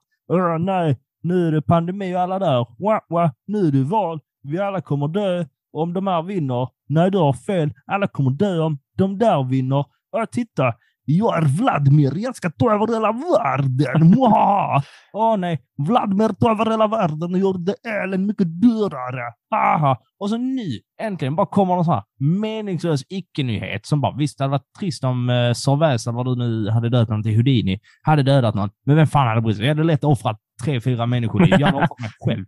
nej, 0.60 0.98
nu 1.22 1.48
är 1.48 1.52
det 1.52 1.62
pandemi 1.62 2.14
och 2.14 2.20
alla 2.20 2.38
där. 2.38 2.66
Wah, 2.78 3.00
wah, 3.08 3.30
nu 3.46 3.68
är 3.68 3.72
det 3.72 3.82
val. 3.82 4.20
Vi 4.42 4.58
alla 4.58 4.80
kommer 4.80 5.08
dö 5.08 5.44
om 5.72 5.92
de 5.92 6.06
här 6.06 6.22
vinner. 6.22 6.68
Nej, 6.88 7.10
du 7.10 7.18
har 7.18 7.32
fel. 7.32 7.72
Alla 7.86 8.06
kommer 8.06 8.30
dö 8.30 8.60
om 8.60 8.78
de 8.96 9.18
där 9.18 9.44
vinner. 9.44 9.84
Och 10.12 10.30
titta! 10.32 10.74
Jag 11.10 11.36
är 11.36 11.42
Vladimir, 11.42 12.12
jag 12.16 12.36
ska 12.36 12.50
ta 12.50 12.72
över 12.74 12.86
hela 12.94 13.12
världen. 13.12 14.14
Åh 14.18 14.80
oh, 15.12 15.36
nej, 15.36 15.58
Vladimir 15.78 16.28
tog 16.28 16.50
över 16.50 16.70
hela 16.70 16.86
världen 16.86 17.34
och 17.34 17.38
gjorde 17.38 17.74
elen 18.04 18.26
mycket 18.26 18.60
dyrare. 18.60 19.32
Aha. 19.54 19.96
Och 20.18 20.30
så 20.30 20.36
nu, 20.36 20.78
äntligen, 21.00 21.36
bara 21.36 21.46
kommer 21.46 21.74
någon 21.74 21.84
sån 21.84 21.94
här 21.94 22.02
meningslös 22.40 23.02
icke-nyhet 23.08 23.86
som 23.86 24.00
bara, 24.00 24.16
visst, 24.16 24.38
det 24.38 24.44
hade 24.44 24.50
varit 24.50 24.72
trist 24.78 25.04
om 25.04 25.30
eh, 25.30 25.34
eller 25.34 26.12
vad 26.12 26.26
du 26.26 26.36
nu 26.36 26.70
hade 26.70 26.88
dödat 26.88 27.08
någon 27.08 27.22
till 27.22 27.36
Houdini, 27.36 27.80
hade 28.02 28.22
dödat 28.22 28.54
någon. 28.54 28.70
Men 28.86 28.96
vem 28.96 29.06
fan 29.06 29.28
hade 29.28 29.40
brytt 29.40 29.56
sig? 29.56 29.66
Jag 29.66 29.74
hade 29.74 29.84
lätt 29.84 30.04
offrat 30.04 30.38
tre, 30.64 30.80
fyra 30.80 31.06
människoliv. 31.06 31.54
Jag 31.58 31.66
hade 31.66 31.76
offrat 31.76 32.00
mig 32.00 32.10
själv. 32.20 32.44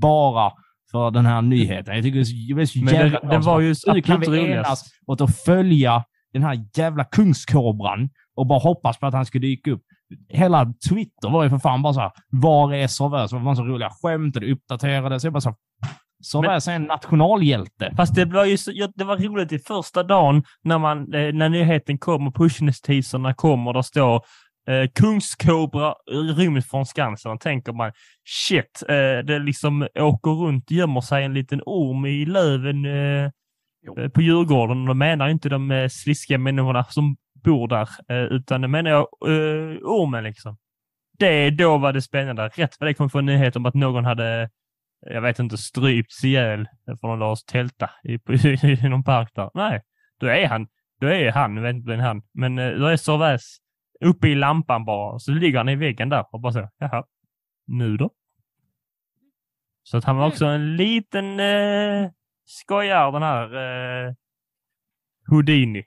Bara 0.00 0.52
för 0.90 1.10
den 1.10 1.26
här 1.26 1.42
nyheten. 1.42 1.94
Jag 1.94 2.04
tycker 2.04 2.18
det 2.54 2.62
är 2.62 2.66
så 2.66 2.78
jävla 2.78 3.20
det, 3.20 3.28
det 3.28 3.38
var 3.38 3.60
ju 3.60 3.74
vi 4.30 4.52
enas 4.52 4.84
åt 5.06 5.20
att 5.20 5.36
följa 5.36 6.04
den 6.34 6.42
här 6.42 6.64
jävla 6.76 7.04
kungskobran 7.04 8.10
och 8.36 8.46
bara 8.46 8.58
hoppas 8.58 8.98
på 8.98 9.06
att 9.06 9.14
han 9.14 9.26
ska 9.26 9.38
dyka 9.38 9.70
upp. 9.70 9.82
Hela 10.28 10.72
Twitter 10.88 11.30
var 11.30 11.44
ju 11.44 11.50
för 11.50 11.58
fan 11.58 11.82
bara 11.82 11.94
så 11.94 12.00
här, 12.00 12.12
var 12.30 12.74
är 12.74 12.86
Sorvers? 12.86 13.30
Det 13.30 13.38
var 13.38 13.54
så 13.54 13.64
roliga 13.64 13.90
skämt 13.90 14.36
och 14.36 14.42
det 14.42 14.52
uppdaterades. 14.52 15.24
Jag 15.24 15.32
bara 15.32 15.40
så 15.40 15.54
Sorvers 16.22 16.68
är 16.68 16.72
en 16.72 16.82
nationalhjälte. 16.82 17.92
Fast 17.96 18.14
det 18.14 18.24
var 18.24 18.44
ju 18.44 18.56
så, 18.56 18.70
det 18.94 19.04
var 19.04 19.16
roligt 19.16 19.52
i 19.52 19.58
första 19.58 20.02
dagen 20.02 20.44
när, 20.62 20.78
man, 20.78 21.14
eh, 21.14 21.34
när 21.34 21.48
nyheten 21.48 21.98
kom 21.98 22.28
och 22.28 22.34
pushnotiserna 22.34 23.34
kom 23.34 23.66
och 23.66 23.74
det 23.74 23.82
står 23.82 24.14
eh, 24.68 24.90
kungskobra 24.94 25.94
rymt 26.36 26.66
från 26.66 26.86
Skansen. 26.86 27.32
Då 27.32 27.38
tänker 27.38 27.72
man 27.72 27.92
shit, 28.48 28.82
eh, 28.88 29.26
det 29.26 29.38
liksom 29.38 29.88
åker 29.94 30.30
runt, 30.30 30.70
gömmer 30.70 31.00
sig 31.00 31.24
en 31.24 31.34
liten 31.34 31.60
orm 31.66 32.06
i 32.06 32.26
löven 32.26 32.84
eh, 32.84 33.30
eh 33.98 34.08
på 34.08 34.22
Djurgården. 34.22 34.84
Då 34.84 34.94
menar 34.94 35.28
inte 35.28 35.48
de 35.48 35.70
eh, 35.70 35.88
sliskiga 35.88 36.38
människorna 36.38 36.84
som 36.84 37.16
bor 37.44 37.68
där, 37.68 37.88
eh, 38.08 38.16
utan 38.16 38.60
det 38.60 38.68
menar 38.68 38.90
jag 38.90 39.00
eh, 39.00 39.78
ormen 39.82 40.24
liksom. 40.24 40.56
Det, 41.18 41.50
då 41.50 41.78
var 41.78 41.92
det 41.92 42.02
spännande. 42.02 42.48
Rätt 42.48 42.76
vad 42.80 42.88
det 42.88 42.94
kom 42.94 43.10
få 43.10 43.18
en 43.18 43.26
nyhet 43.26 43.56
om 43.56 43.66
att 43.66 43.74
någon 43.74 44.04
hade, 44.04 44.50
jag 45.00 45.20
vet 45.20 45.38
inte, 45.38 45.56
strypts 45.56 46.24
ihjäl 46.24 46.68
för 47.00 47.08
någon 47.08 47.18
lades 47.18 47.44
tälta 47.44 47.90
i, 48.04 48.14
i, 48.28 48.86
i 48.86 48.88
någon 48.88 49.04
park 49.04 49.30
där. 49.34 49.50
Nej, 49.54 49.82
då 50.20 50.26
är 50.26 50.48
han, 50.48 50.66
då 51.00 51.06
är 51.06 51.32
han, 51.32 51.56
jag 51.56 51.62
vet 51.62 51.74
inte 51.74 51.90
vem 51.90 52.00
han, 52.00 52.22
men 52.32 52.56
då 52.56 52.86
är 52.86 52.96
Sorväs 52.96 53.58
uppe 54.00 54.28
i 54.28 54.34
lampan 54.34 54.84
bara. 54.84 55.18
Så 55.18 55.32
ligger 55.32 55.58
han 55.58 55.68
i 55.68 55.76
väggen 55.76 56.08
där 56.08 56.24
och 56.30 56.40
bara 56.40 56.52
så, 56.52 56.68
jaha, 56.78 57.04
nu 57.66 57.96
då? 57.96 58.10
Så 59.82 59.96
att 59.96 60.04
han 60.04 60.16
var 60.16 60.26
också 60.26 60.46
en 60.46 60.76
liten 60.76 61.40
eh, 61.40 62.10
skojar 62.44 63.12
den 63.12 63.22
här 63.22 63.54
eh, 64.06 64.14
Houdini. 65.30 65.84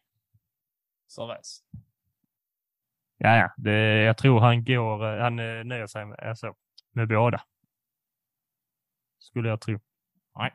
Servais. 1.07 1.63
Ja, 3.17 3.37
ja. 3.37 3.53
Det, 3.57 4.03
jag 4.03 4.17
tror 4.17 4.39
han 4.39 4.63
går, 4.63 5.13
eh, 5.13 5.21
han 5.21 5.39
eh, 5.39 5.63
nöjer 5.63 5.87
sig 5.87 6.05
med, 6.05 6.19
alltså, 6.19 6.53
med 6.93 7.07
båda. 7.07 7.41
Skulle 9.19 9.49
jag 9.49 9.61
tro. 9.61 9.79
Nej. 10.39 10.53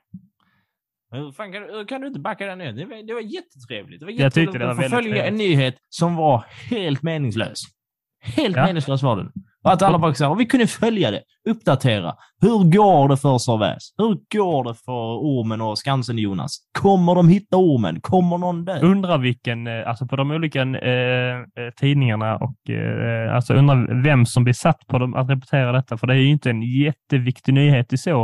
Hur 1.11 1.33
fan 1.33 1.53
kan, 1.53 1.63
du, 1.63 1.87
kan 1.87 2.01
du 2.01 2.07
inte 2.07 2.21
backa 2.21 2.47
den 2.47 2.59
ner? 2.59 2.73
Det 2.73 2.85
var, 2.85 3.07
det 3.07 3.15
var 3.15 3.21
jättetrevligt. 3.21 4.01
Det 4.01 4.07
var 4.07 4.13
jättetrevligt 4.13 4.21
jag 4.21 4.33
tyckte 4.35 4.59
det 4.59 4.67
var 4.67 4.75
väldigt 4.75 4.91
följa 4.91 5.27
en 5.27 5.35
nyhet 5.35 5.77
som 5.89 6.17
var 6.17 6.45
helt 6.71 7.03
meningslös. 7.03 7.63
Helt 8.23 8.57
ja. 8.57 8.67
meningslös 8.67 9.03
var 9.03 9.17
den. 9.17 9.33
Och 9.65 9.73
att 9.73 9.83
alla 9.83 9.99
bara 9.99 10.15
sa, 10.15 10.35
vi 10.35 10.47
kunde 10.47 10.67
följa 10.67 11.11
det, 11.11 11.23
uppdatera. 11.51 12.15
Hur 12.41 12.71
går 12.71 13.09
det 13.09 13.17
för 13.17 13.39
Servais? 13.39 13.95
Hur 13.99 14.39
går 14.39 14.65
det 14.65 14.75
för 14.75 15.19
Ormen 15.19 15.61
och 15.61 15.79
Skansen-Jonas? 15.79 16.57
Kommer 16.79 17.15
de 17.15 17.29
hitta 17.29 17.57
Ormen? 17.57 18.01
Kommer 18.01 18.39
någon 18.39 18.65
dö? 18.65 18.81
Undrar 18.81 19.19
vilken, 19.19 19.67
eh, 19.67 19.89
alltså 19.89 20.07
på 20.07 20.17
de 20.17 20.31
olika 20.31 20.63
eh, 20.63 21.37
eh, 21.37 21.71
tidningarna 21.77 22.37
och 22.37 22.71
eh, 22.71 23.35
alltså 23.35 23.55
undrar 23.55 24.03
vem 24.03 24.27
som 24.27 24.45
blir 24.45 24.55
satt 24.55 24.87
på 24.87 24.99
dem 24.99 25.15
att 25.15 25.31
rapportera 25.31 25.73
detta, 25.73 25.97
för 25.97 26.07
det 26.07 26.15
är 26.15 26.19
ju 26.19 26.31
inte 26.31 26.51
en 26.51 26.63
jätteviktig 26.63 27.55
nyhet 27.55 27.93
i 27.93 27.99
så. 27.99 28.23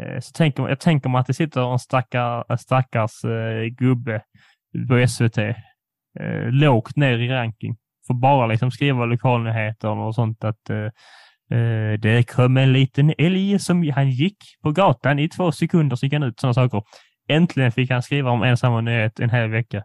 Eh, 0.00 0.20
så 0.20 0.32
tänker, 0.32 0.68
jag 0.68 0.80
tänker 0.80 1.08
mig 1.08 1.20
att 1.20 1.26
det 1.26 1.34
sitter 1.34 1.72
en 1.72 1.78
stackar, 1.78 2.56
stackars 2.56 3.24
eh, 3.24 3.64
gubbe 3.64 4.22
på 4.88 5.06
SVT 5.08 5.38
lågt 6.50 6.96
ner 6.96 7.18
i 7.18 7.28
ranking 7.28 7.76
får 8.08 8.14
bara 8.14 8.46
liksom 8.46 8.70
skriva 8.70 9.04
lokalnyheter 9.04 9.88
och 9.88 10.14
sånt 10.14 10.44
att 10.44 10.70
uh, 10.70 10.90
det 11.98 12.28
kom 12.28 12.56
en 12.56 12.72
liten 12.72 13.14
älg 13.18 13.58
som 13.58 13.90
han 13.94 14.10
gick 14.10 14.36
på 14.62 14.70
gatan 14.70 15.18
i 15.18 15.28
två 15.28 15.52
sekunder 15.52 15.96
så 15.96 16.06
gick 16.06 16.12
han 16.12 16.22
ut 16.22 16.40
sådana 16.40 16.54
saker. 16.54 16.82
Äntligen 17.28 17.72
fick 17.72 17.90
han 17.90 18.02
skriva 18.02 18.30
om 18.30 18.42
en 18.42 18.56
samma 18.56 18.80
nyhet 18.80 19.20
en 19.20 19.30
hel 19.30 19.50
vecka. 19.50 19.84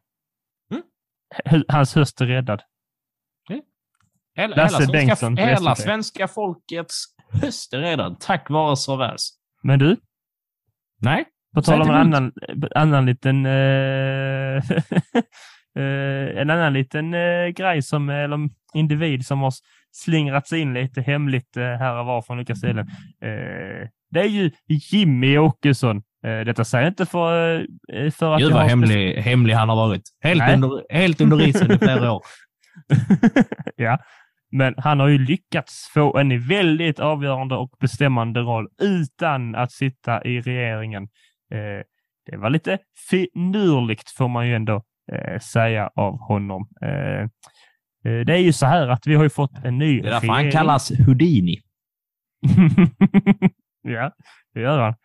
Mm. 0.72 1.64
Hans 1.68 1.96
höst 1.96 2.22
är 2.22 2.26
räddad. 2.26 2.62
Mm. 3.50 3.62
Hela, 4.36 4.56
hela, 4.56 4.70
svenska, 4.70 5.30
hela 5.30 5.76
svenska 5.76 6.28
folkets 6.28 7.06
höst 7.42 7.74
är 7.74 7.80
räddad 7.80 8.20
tack 8.20 8.50
vare 8.50 8.78
Servais. 8.78 9.30
Men 9.64 9.80
du? 9.80 9.98
Nej? 11.02 11.26
På 11.54 11.62
tal 11.62 11.82
om 11.82 11.90
en 11.90 11.96
annan, 11.96 12.32
annan 12.76 13.06
liten 13.06 13.46
uh, 13.46 14.62
Uh, 15.80 16.38
en 16.42 16.50
annan 16.50 16.74
liten 16.74 17.14
uh, 17.14 17.48
grej 17.48 17.82
som, 17.82 18.10
eller 18.10 18.50
individ 18.74 19.26
som 19.26 19.40
har 19.40 19.54
slingrat 19.92 20.48
sig 20.48 20.60
in 20.60 20.74
lite 20.74 21.02
hemligt 21.02 21.58
uh, 21.58 21.64
här 21.64 22.00
och 22.00 22.06
var 22.06 22.22
från 22.22 22.38
olika 22.38 22.56
ställen. 22.56 22.88
det 24.12 24.20
är 24.20 24.28
ju 24.28 24.52
Jimmy 24.68 25.38
Åkesson. 25.38 26.02
detta 26.22 26.64
säger 26.66 26.84
jag 26.84 26.92
inte 26.92 27.06
för, 27.06 27.66
för 28.12 28.34
att 28.34 28.42
Gud 28.42 28.54
vad 28.54 28.64
hemlig, 28.64 29.16
hemlig 29.16 29.54
han 29.54 29.70
har 29.70 29.76
varit. 29.76 30.02
Helt 30.24 30.54
under, 30.54 30.94
helt 30.94 31.22
under 31.22 31.48
isen 31.48 31.72
i 31.72 31.78
flera 31.78 32.12
år. 32.12 32.22
ja, 33.76 34.00
men 34.52 34.76
han 34.78 35.00
har 35.00 35.08
ju 35.08 35.18
lyckats 35.18 35.92
få 35.94 36.18
en 36.18 36.48
väldigt 36.48 37.00
avgörande 37.00 37.56
och 37.56 37.70
bestämmande 37.80 38.40
roll 38.40 38.68
utan 38.82 39.56
att 39.56 39.72
sitta 39.72 40.24
i 40.24 40.42
regeringen. 40.42 41.08
det 42.32 42.38
var 42.38 42.50
lite 42.50 42.78
finurligt 43.10 44.10
får 44.10 44.28
man 44.28 44.48
ju 44.48 44.56
ändå 44.56 44.84
eh, 45.12 45.40
säga 45.40 45.90
av 45.96 46.20
honom. 46.20 46.68
Eh, 46.82 47.22
eh, 48.12 48.26
det 48.26 48.34
är 48.34 48.38
ju 48.38 48.54
så 48.54 48.66
här 48.66 48.88
att 48.88 49.08
vi 49.08 49.16
har 49.16 49.24
ju 49.24 49.30
fått 49.30 49.64
en 49.64 49.78
ny 49.78 50.02
Det 50.02 50.08
är 50.08 50.12
därför 50.12 50.28
regering. 50.28 50.44
han 50.44 50.52
kallas 50.52 50.92
Houdini. 51.06 51.62
ja, 53.82 54.12
det 54.54 54.62
gör 54.62 54.80
han. 54.80 54.96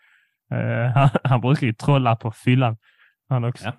Uh, 0.53 0.93
han. 0.95 1.09
Han 1.25 1.41
brukar 1.41 1.67
ju 1.67 1.73
trolla 1.73 2.17
på 2.17 2.33
fyllan 2.33 2.77
han 3.29 3.45
också. 3.45 3.65
Ja. 3.65 3.73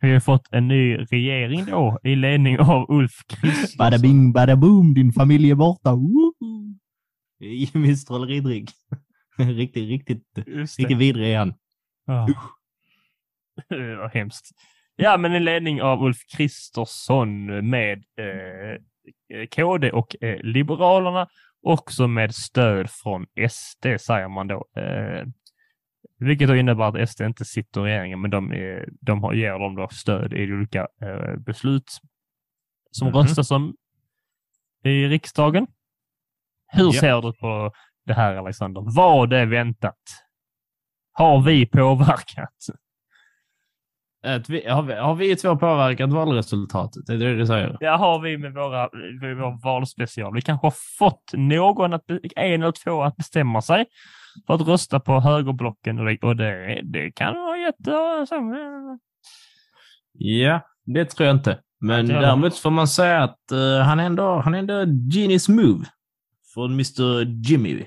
Vi 0.00 0.12
har 0.12 0.20
fått 0.20 0.52
en 0.52 0.68
ny 0.68 0.96
regering 0.96 1.64
då 1.64 1.98
i 2.02 2.16
ledning 2.16 2.58
av 2.58 2.86
Ulf 2.88 3.12
Kristersson. 3.28 3.78
Bada 3.78 3.98
bing, 3.98 4.32
bada 4.32 4.56
boom, 4.56 4.94
din 4.94 5.12
familj 5.12 5.50
är 5.50 5.54
borta. 5.54 5.96
Jimmys 7.40 8.04
trolleridrygg. 8.08 8.70
riktigt, 9.38 9.88
riktigt, 9.88 10.22
riktigt 10.78 10.98
vidrig 10.98 11.32
är 11.32 11.38
han. 11.38 11.54
Ja. 12.06 12.28
Det 13.68 13.96
var 13.96 14.08
hemskt. 14.08 14.50
Ja, 15.02 15.16
men 15.16 15.32
en 15.32 15.44
ledning 15.44 15.82
av 15.82 16.02
Ulf 16.02 16.16
Kristersson 16.36 17.46
med 17.70 17.98
eh, 17.98 19.46
KD 19.46 19.90
och 19.90 20.22
eh, 20.22 20.38
Liberalerna, 20.42 21.28
också 21.62 22.06
med 22.06 22.34
stöd 22.34 22.90
från 22.90 23.26
SD, 23.50 23.86
säger 24.00 24.28
man 24.28 24.46
då. 24.48 24.66
Eh, 24.76 25.24
vilket 26.18 26.48
då 26.48 26.56
innebär 26.56 27.00
att 27.02 27.08
SD 27.08 27.20
inte 27.20 27.44
sitter 27.44 27.80
i 27.80 27.84
regeringen, 27.84 28.20
men 28.20 28.30
de, 28.30 28.52
är, 28.52 28.88
de 29.00 29.22
har, 29.22 29.32
ger 29.32 29.58
dem 29.58 29.76
då 29.76 29.88
stöd 29.88 30.32
i 30.32 30.52
olika 30.52 30.88
eh, 31.02 31.36
beslut 31.36 31.90
som 32.90 33.08
mm 33.08 33.20
-hmm. 33.20 33.22
röstas 33.22 33.50
om 33.50 33.76
i 34.84 35.06
riksdagen. 35.06 35.66
Hur 36.66 36.94
ja. 36.94 37.00
ser 37.00 37.22
du 37.22 37.32
på 37.32 37.72
det 38.06 38.14
här, 38.14 38.34
Alexander? 38.34 38.96
Var 38.96 39.26
det 39.26 39.46
väntat? 39.46 40.02
Har 41.12 41.42
vi 41.42 41.66
påverkat? 41.66 42.66
Vi, 44.48 44.68
har, 44.68 44.82
vi, 44.82 44.94
har 44.94 45.14
vi 45.14 45.36
två 45.36 45.56
påverkat 45.56 46.12
valresultatet? 46.12 47.06
Det 47.06 47.12
är 47.12 47.18
det 47.18 47.36
du 47.36 47.46
säger? 47.46 47.76
Ja, 47.80 47.96
har 47.96 48.20
vi 48.20 48.38
med 48.38 48.54
våra, 48.54 48.88
med 49.20 49.36
vår 49.36 49.62
valspecial. 49.64 50.34
Vi 50.34 50.42
kanske 50.42 50.66
har 50.66 50.74
fått 50.98 51.30
någon, 51.32 51.92
att, 51.92 52.02
en 52.36 52.62
eller 52.62 52.72
två 52.72 53.02
att 53.02 53.16
bestämma 53.16 53.62
sig 53.62 53.86
för 54.46 54.54
att 54.54 54.60
rösta 54.60 55.00
på 55.00 55.20
högerblocken 55.20 55.98
och 55.98 56.04
det, 56.04 56.18
och 56.22 56.36
det, 56.36 56.80
det 56.84 57.10
kan 57.10 57.34
vara 57.34 57.56
jätte... 57.56 57.90
Ja, 60.12 60.60
det 60.84 61.04
tror 61.04 61.26
jag 61.26 61.36
inte. 61.36 61.58
Men 61.80 62.06
däremot 62.06 62.58
får 62.58 62.70
man 62.70 62.88
säga 62.88 63.22
att 63.22 63.38
uh, 63.52 63.78
han, 63.78 64.00
är 64.00 64.04
ändå, 64.04 64.40
han 64.40 64.54
ändå 64.54 64.84
genius 65.14 65.48
move 65.48 65.84
från 66.54 66.72
Mr 66.72 67.24
Jimmy. 67.24 67.84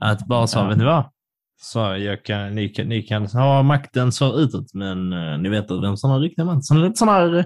Att 0.00 0.26
bara 0.26 0.46
säga, 0.46 0.62
ja. 0.62 0.68
vet 0.68 0.78
ni 0.78 0.84
vad? 0.84 1.04
Så 1.60 1.78
jag 1.78 2.24
kan, 2.24 2.54
ni, 2.54 2.68
kan, 2.68 2.86
ni 2.88 3.02
kan 3.02 3.26
ha 3.26 3.62
makten 3.62 4.12
så 4.12 4.38
utåt, 4.38 4.74
men 4.74 5.12
uh, 5.12 5.38
ni 5.38 5.48
vet 5.48 5.70
att 5.70 5.82
vem 5.82 5.96
som 5.96 6.10
har 6.10 6.20
riktiga 6.20 6.44
man. 6.44 6.62
Så 6.62 6.74
lite 6.74 6.94
sån 6.98 7.08
här, 7.08 7.44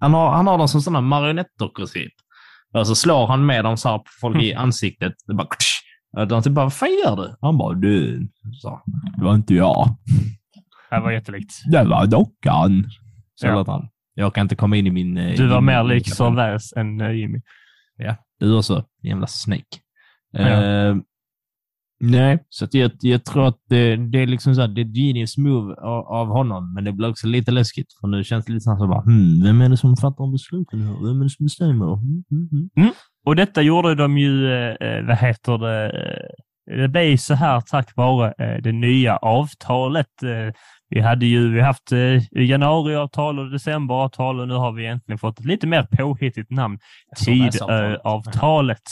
han, 0.00 0.14
har, 0.14 0.30
han 0.30 0.46
har 0.46 0.58
dem 0.58 0.68
som 0.68 0.80
sådana 0.80 1.00
marionettdockor 1.00 1.86
typ. 1.86 2.12
Och 2.74 2.86
så 2.86 2.94
slår 2.94 3.26
han 3.26 3.46
med 3.46 3.64
dem 3.64 3.76
så 3.76 3.88
här 3.88 3.98
på 3.98 4.10
folk 4.20 4.42
i 4.42 4.54
ansiktet. 4.64 5.12
Det 5.26 5.34
bara, 5.34 5.48
och 6.16 6.28
de 6.28 6.42
typ 6.42 6.52
bara, 6.52 6.64
vad 6.64 6.72
fan 6.74 6.88
gör 7.04 7.16
du? 7.16 7.36
Han 7.40 7.58
bara, 7.58 7.74
du, 7.74 8.28
så, 8.52 8.80
det 9.18 9.24
var 9.24 9.34
inte 9.34 9.54
jag. 9.54 9.96
Det 10.90 11.00
var 11.00 11.10
jättelikt. 11.10 11.52
Det 11.72 11.84
var 11.84 12.06
dockan. 12.06 12.84
Så 13.34 13.46
ja. 13.46 13.64
han. 13.66 13.88
Jag 14.14 14.34
kan 14.34 14.42
inte 14.42 14.56
komma 14.56 14.76
in 14.76 14.86
i 14.86 14.90
min... 14.90 15.16
eh, 15.16 15.36
Du 15.36 15.46
var 15.46 15.60
mer 15.60 15.84
lik 15.84 16.14
Servais 16.14 16.72
än 16.72 17.00
eh, 17.00 17.10
Jimmy. 17.10 17.40
Du 18.40 18.56
också, 18.56 18.84
jävla 19.02 19.26
snake. 19.26 19.62
Ja. 20.32 20.40
Eh, 20.40 20.96
nej, 22.00 22.38
så 22.48 22.66
jag, 22.70 22.90
jag 23.00 23.24
tror 23.24 23.48
att 23.48 23.58
det, 23.68 23.96
det 23.96 24.22
är 24.22 24.26
liksom 24.26 24.54
så 24.54 24.60
här, 24.60 24.68
det 24.68 24.80
är 24.80 24.84
ett 24.84 24.96
genius 24.96 25.36
move 25.36 25.74
av, 25.74 26.06
av 26.06 26.26
honom, 26.26 26.74
men 26.74 26.84
det 26.84 26.92
blir 26.92 27.08
också 27.08 27.26
lite 27.26 27.50
läskigt, 27.50 27.86
för 28.00 28.08
nu 28.08 28.24
känns 28.24 28.44
det 28.44 28.52
lite 28.52 28.62
så 28.62 28.86
bara, 28.86 29.02
hmm, 29.02 29.42
vem 29.44 29.60
är 29.60 29.68
det 29.68 29.76
som 29.76 29.96
fattar 29.96 30.32
besluten 30.32 30.82
här? 30.82 31.06
Vem 31.06 31.20
är 31.20 31.24
det 31.24 31.30
som 31.30 31.46
bestämmer? 31.46 31.96
Hmm, 31.96 32.24
hmm, 32.30 32.70
hmm. 32.76 32.92
Och 33.26 33.36
detta 33.36 33.62
gjorde 33.62 33.94
de 33.94 34.18
ju, 34.18 34.52
eh, 34.52 35.06
vad 35.06 35.16
heter 35.16 35.58
det, 35.58 35.86
eh, 35.86 36.46
det 36.66 36.88
blev 36.88 37.16
så 37.16 37.34
här 37.34 37.60
tack 37.60 37.96
vare 37.96 38.34
eh, 38.38 38.62
det 38.62 38.72
nya 38.72 39.16
avtalet. 39.16 40.22
Eh, 40.22 40.54
vi 40.88 41.00
hade 41.00 41.26
ju 41.26 41.52
vi 41.52 41.60
haft 41.60 41.92
eh, 41.92 42.42
januariavtal 42.42 43.38
och 43.38 43.50
decemberavtal 43.50 44.40
och 44.40 44.48
nu 44.48 44.54
har 44.54 44.72
vi 44.72 44.82
egentligen 44.82 45.18
fått 45.18 45.38
ett 45.38 45.44
lite 45.44 45.66
mer 45.66 45.82
påhittigt 45.82 46.50
namn. 46.50 46.78
Tidöavtalet. 47.24 48.82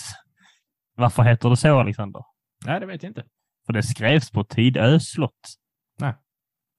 Varför 0.96 1.22
heter 1.22 1.50
det 1.50 1.56
så, 1.56 1.80
Alexander? 1.80 2.22
Nej, 2.64 2.80
det 2.80 2.86
vet 2.86 3.02
jag 3.02 3.10
inte. 3.10 3.24
För 3.66 3.72
det 3.72 3.82
skrevs 3.82 4.30
på 4.30 4.44
Tidö 4.44 5.00
slott. 5.00 5.32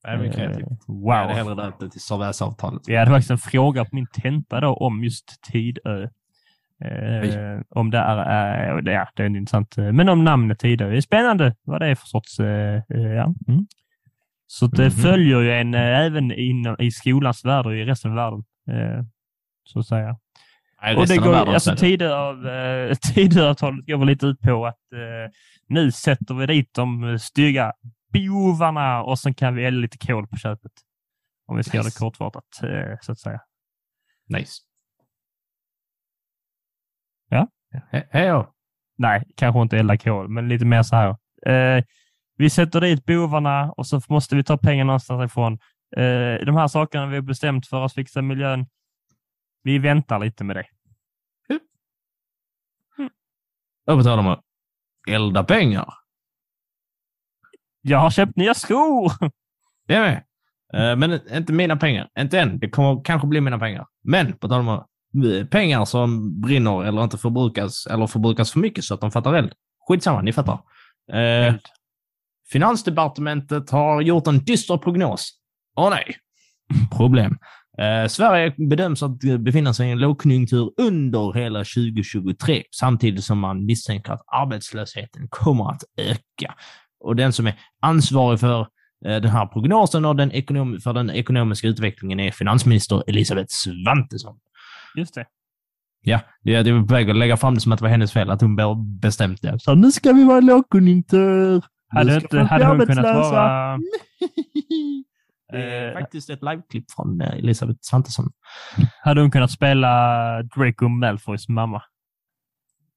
Det 0.04 0.12
är 0.12 0.18
mycket 0.18 0.36
kreativt. 0.36 0.68
Eh, 0.68 0.78
Jag 0.88 1.14
hade 1.16 1.28
Wow. 1.28 1.36
hellre 1.38 1.56
döpt 1.56 1.80
det 1.80 1.90
till 1.90 2.02
Servais-avtalet. 2.02 2.82
Vi 2.88 2.96
hade 2.96 3.12
faktiskt 3.12 3.32
en 3.32 3.38
fråga 3.38 3.86
på 3.86 3.90
min 3.96 4.08
tenta 4.08 4.60
då 4.60 4.74
om 4.74 5.04
just 5.04 5.42
Tidö. 5.52 6.04
Eh, 6.86 7.62
om 7.70 7.92
det 7.92 7.98
är, 7.98 8.18
eh, 8.18 8.78
det 8.84 8.94
är, 8.94 9.08
det 9.16 9.24
är 9.24 9.26
intressant. 9.28 9.78
eh, 9.78 9.92
Men 9.92 10.10
om 10.10 10.24
namnet 10.24 10.60
Tidö. 10.60 10.90
Det 10.90 10.98
är 10.98 11.02
spännande 11.02 11.56
vad 11.64 11.82
det 11.82 11.88
är 11.88 11.96
för 11.96 12.06
sorts, 12.08 12.40
eh, 12.40 12.76
eh, 12.90 13.02
ja. 13.02 13.34
Mm. 13.48 13.68
Så 14.48 14.68
det 14.68 14.84
Mhm. 14.84 14.92
följer 14.92 15.40
ju 15.42 15.52
en 15.54 15.74
eh, 15.74 16.00
även 16.06 16.32
inom, 16.32 16.76
i 16.80 16.92
skolans 16.92 17.46
värld 17.46 17.66
och 17.66 17.76
i 17.76 17.84
resten 17.86 18.12
av 18.12 18.18
världen. 18.18 18.44
Eh, 18.72 19.04
så 19.64 19.80
att 19.80 19.86
säga. 19.88 20.18
Nej, 20.86 20.96
Och 20.96 21.08
det 21.08 21.18
går, 21.18 21.34
alltså 21.36 21.72
eh, 21.72 22.96
Tidöavtalet 23.14 23.86
går 23.88 23.98
väl 23.98 24.08
lite 24.08 24.26
ut 24.26 24.42
på 24.42 24.66
att 24.66 24.92
eh, 24.94 25.32
nu 25.68 25.92
sätter 25.92 26.34
vi 26.36 26.46
dit 26.46 26.74
de 26.74 27.20
stygga 27.20 27.74
bovarna 28.14 29.04
och 29.04 29.20
sen 29.20 29.34
kan 29.34 29.56
vi 29.56 29.66
elda 29.66 29.80
lite 29.80 29.98
kol 30.08 30.28
på 30.28 30.38
köpet. 30.38 30.72
Om 31.48 31.58
vi 31.58 31.64
ska 31.64 31.78
göra 31.78 31.84
det 31.84 31.88
Nice. 31.88 32.00
kortfattat, 32.00 32.44
eh, 32.64 32.98
så 33.02 33.12
att 33.12 33.20
säga. 33.20 33.40
Nice. 34.30 34.54
Ja. 37.30 37.48
He- 37.92 38.08
Hej 38.12 38.28
då. 38.30 38.52
Nej, 38.98 39.24
kanske 39.36 39.62
inte 39.62 39.78
elda 39.78 39.98
kol, 39.98 40.28
men 40.30 40.48
lite 40.48 40.66
mer 40.66 40.84
så 40.84 40.96
här. 40.96 41.10
Eh, 41.78 41.84
vi 42.38 42.50
sätter 42.50 42.82
dit 42.82 43.06
bovarna 43.06 43.72
och 43.72 43.88
så 43.88 44.02
måste 44.10 44.36
vi 44.36 44.44
ta 44.44 44.58
pengar 44.58 44.86
någonstans 44.86 45.32
ifrån. 45.32 45.54
Eh, 45.98 46.46
de 46.46 46.56
här 46.56 46.68
sakerna 46.68 47.08
vi 47.08 47.16
har 47.16 47.22
bestämt 47.22 47.68
för 47.68 47.86
att 47.86 47.94
fixa 47.94 48.22
miljön. 48.22 48.66
Vi 49.64 49.78
väntar 49.80 50.20
lite 50.20 50.44
med 50.44 50.56
det. 50.56 50.66
Och 53.88 53.98
på 53.98 54.04
tal 54.04 54.20
om 54.20 54.28
att 54.28 54.42
elda 55.10 55.44
pengar. 55.44 55.94
Jag 57.82 58.00
har 58.00 58.10
köpt 58.10 58.36
nya 58.36 58.54
skor! 58.54 59.12
Det 59.88 60.00
med. 60.00 60.24
Eh, 60.74 60.96
Men 60.96 61.20
inte 61.38 61.54
mina 61.54 61.76
pengar. 61.78 62.10
Inte 62.20 62.40
än. 62.40 62.60
Det 62.60 62.70
kommer 62.70 63.04
kanske 63.04 63.28
bli 63.28 63.42
mina 63.42 63.60
pengar. 63.60 63.86
Men 64.04 64.34
på 64.38 64.48
tal 64.48 64.60
om 64.60 64.68
eh, 64.70 65.46
pengar 65.48 65.86
som 65.86 66.42
brinner 66.42 66.84
eller 66.84 67.04
inte 67.04 67.18
förbrukas 67.18 67.88
eller 67.88 68.08
förbrukas 68.08 68.52
för 68.52 68.60
mycket 68.60 68.84
så 68.84 68.94
att 68.94 69.02
de 69.02 69.12
fattar 69.12 69.34
eld. 69.34 69.54
Skitsamma, 69.88 70.22
ni 70.22 70.34
fattar. 70.34 70.60
Eh, 71.14 71.56
Finansdepartementet 72.52 73.70
har 73.70 74.02
gjort 74.02 74.28
en 74.28 74.40
dyster 74.40 74.78
prognos. 74.78 75.32
Åh 75.78 75.90
nej! 75.90 76.16
Problem. 76.98 77.38
Eh, 77.78 78.08
Sverige 78.08 78.54
bedöms 78.58 79.04
att 79.04 79.20
befinna 79.40 79.74
sig 79.74 79.88
i 79.88 79.92
en 79.92 80.00
lågkonjunktur 80.00 80.72
under 80.78 81.34
hela 81.34 81.60
2023, 81.60 82.64
samtidigt 82.72 83.24
som 83.24 83.40
man 83.40 83.66
misstänker 83.66 84.14
att 84.14 84.24
arbetslösheten 84.28 85.28
kommer 85.30 85.72
att 85.72 85.84
öka. 85.98 86.56
Och 87.00 87.16
den 87.16 87.34
som 87.34 87.48
är 87.48 87.54
ansvarig 87.82 88.40
för 88.40 88.60
eh, 89.06 89.22
den 89.22 89.32
här 89.32 89.46
prognosen 89.46 90.06
och 90.06 90.16
den 90.16 90.32
ekonom 90.32 90.80
för 90.84 90.94
den 90.94 91.10
ekonomiska 91.10 91.68
utvecklingen 91.68 92.20
är 92.20 92.32
finansminister 92.32 93.04
Elisabeth 93.08 93.50
Svantesson. 93.50 94.38
Just 94.98 95.16
det. 95.16 95.26
Ja, 96.02 96.20
det 96.44 96.64
det 96.64 96.72
var 96.72 96.80
på 96.80 96.94
väg 96.94 97.10
att 97.10 97.16
lägga 97.16 97.38
fram 97.38 97.56
det 97.56 97.62
som 97.62 97.72
att 97.72 97.80
det 97.80 97.84
var 97.84 97.90
hennes 97.90 98.14
fel, 98.14 98.30
att 98.30 98.42
hon 98.42 98.56
bestämt 99.00 99.42
det. 99.42 99.60
Så 99.60 99.76
nu 99.76 99.92
ska 99.92 100.12
vi 100.14 100.24
vara 100.24 100.38
i 100.38 100.42
lågkonjunktur! 100.42 101.64
Hade, 101.88 102.16
inte, 102.16 102.40
hade 102.40 102.66
hon 102.66 102.86
kunnat 102.86 103.06
vara... 103.06 103.80
Det 105.56 105.64
är 105.76 105.88
Eh, 105.88 105.94
faktiskt 105.94 106.30
ett 106.30 106.42
liveklipp 106.44 106.92
från 106.92 107.22
eh, 107.22 107.34
Elisabeth 107.34 107.80
Svantesson. 107.82 108.32
Hade 109.04 109.22
hon 109.22 109.32
kunnat 109.32 109.52
spela 109.52 110.44
Draco 110.44 110.88
Malfoys 110.88 111.50
mamma? 111.50 111.82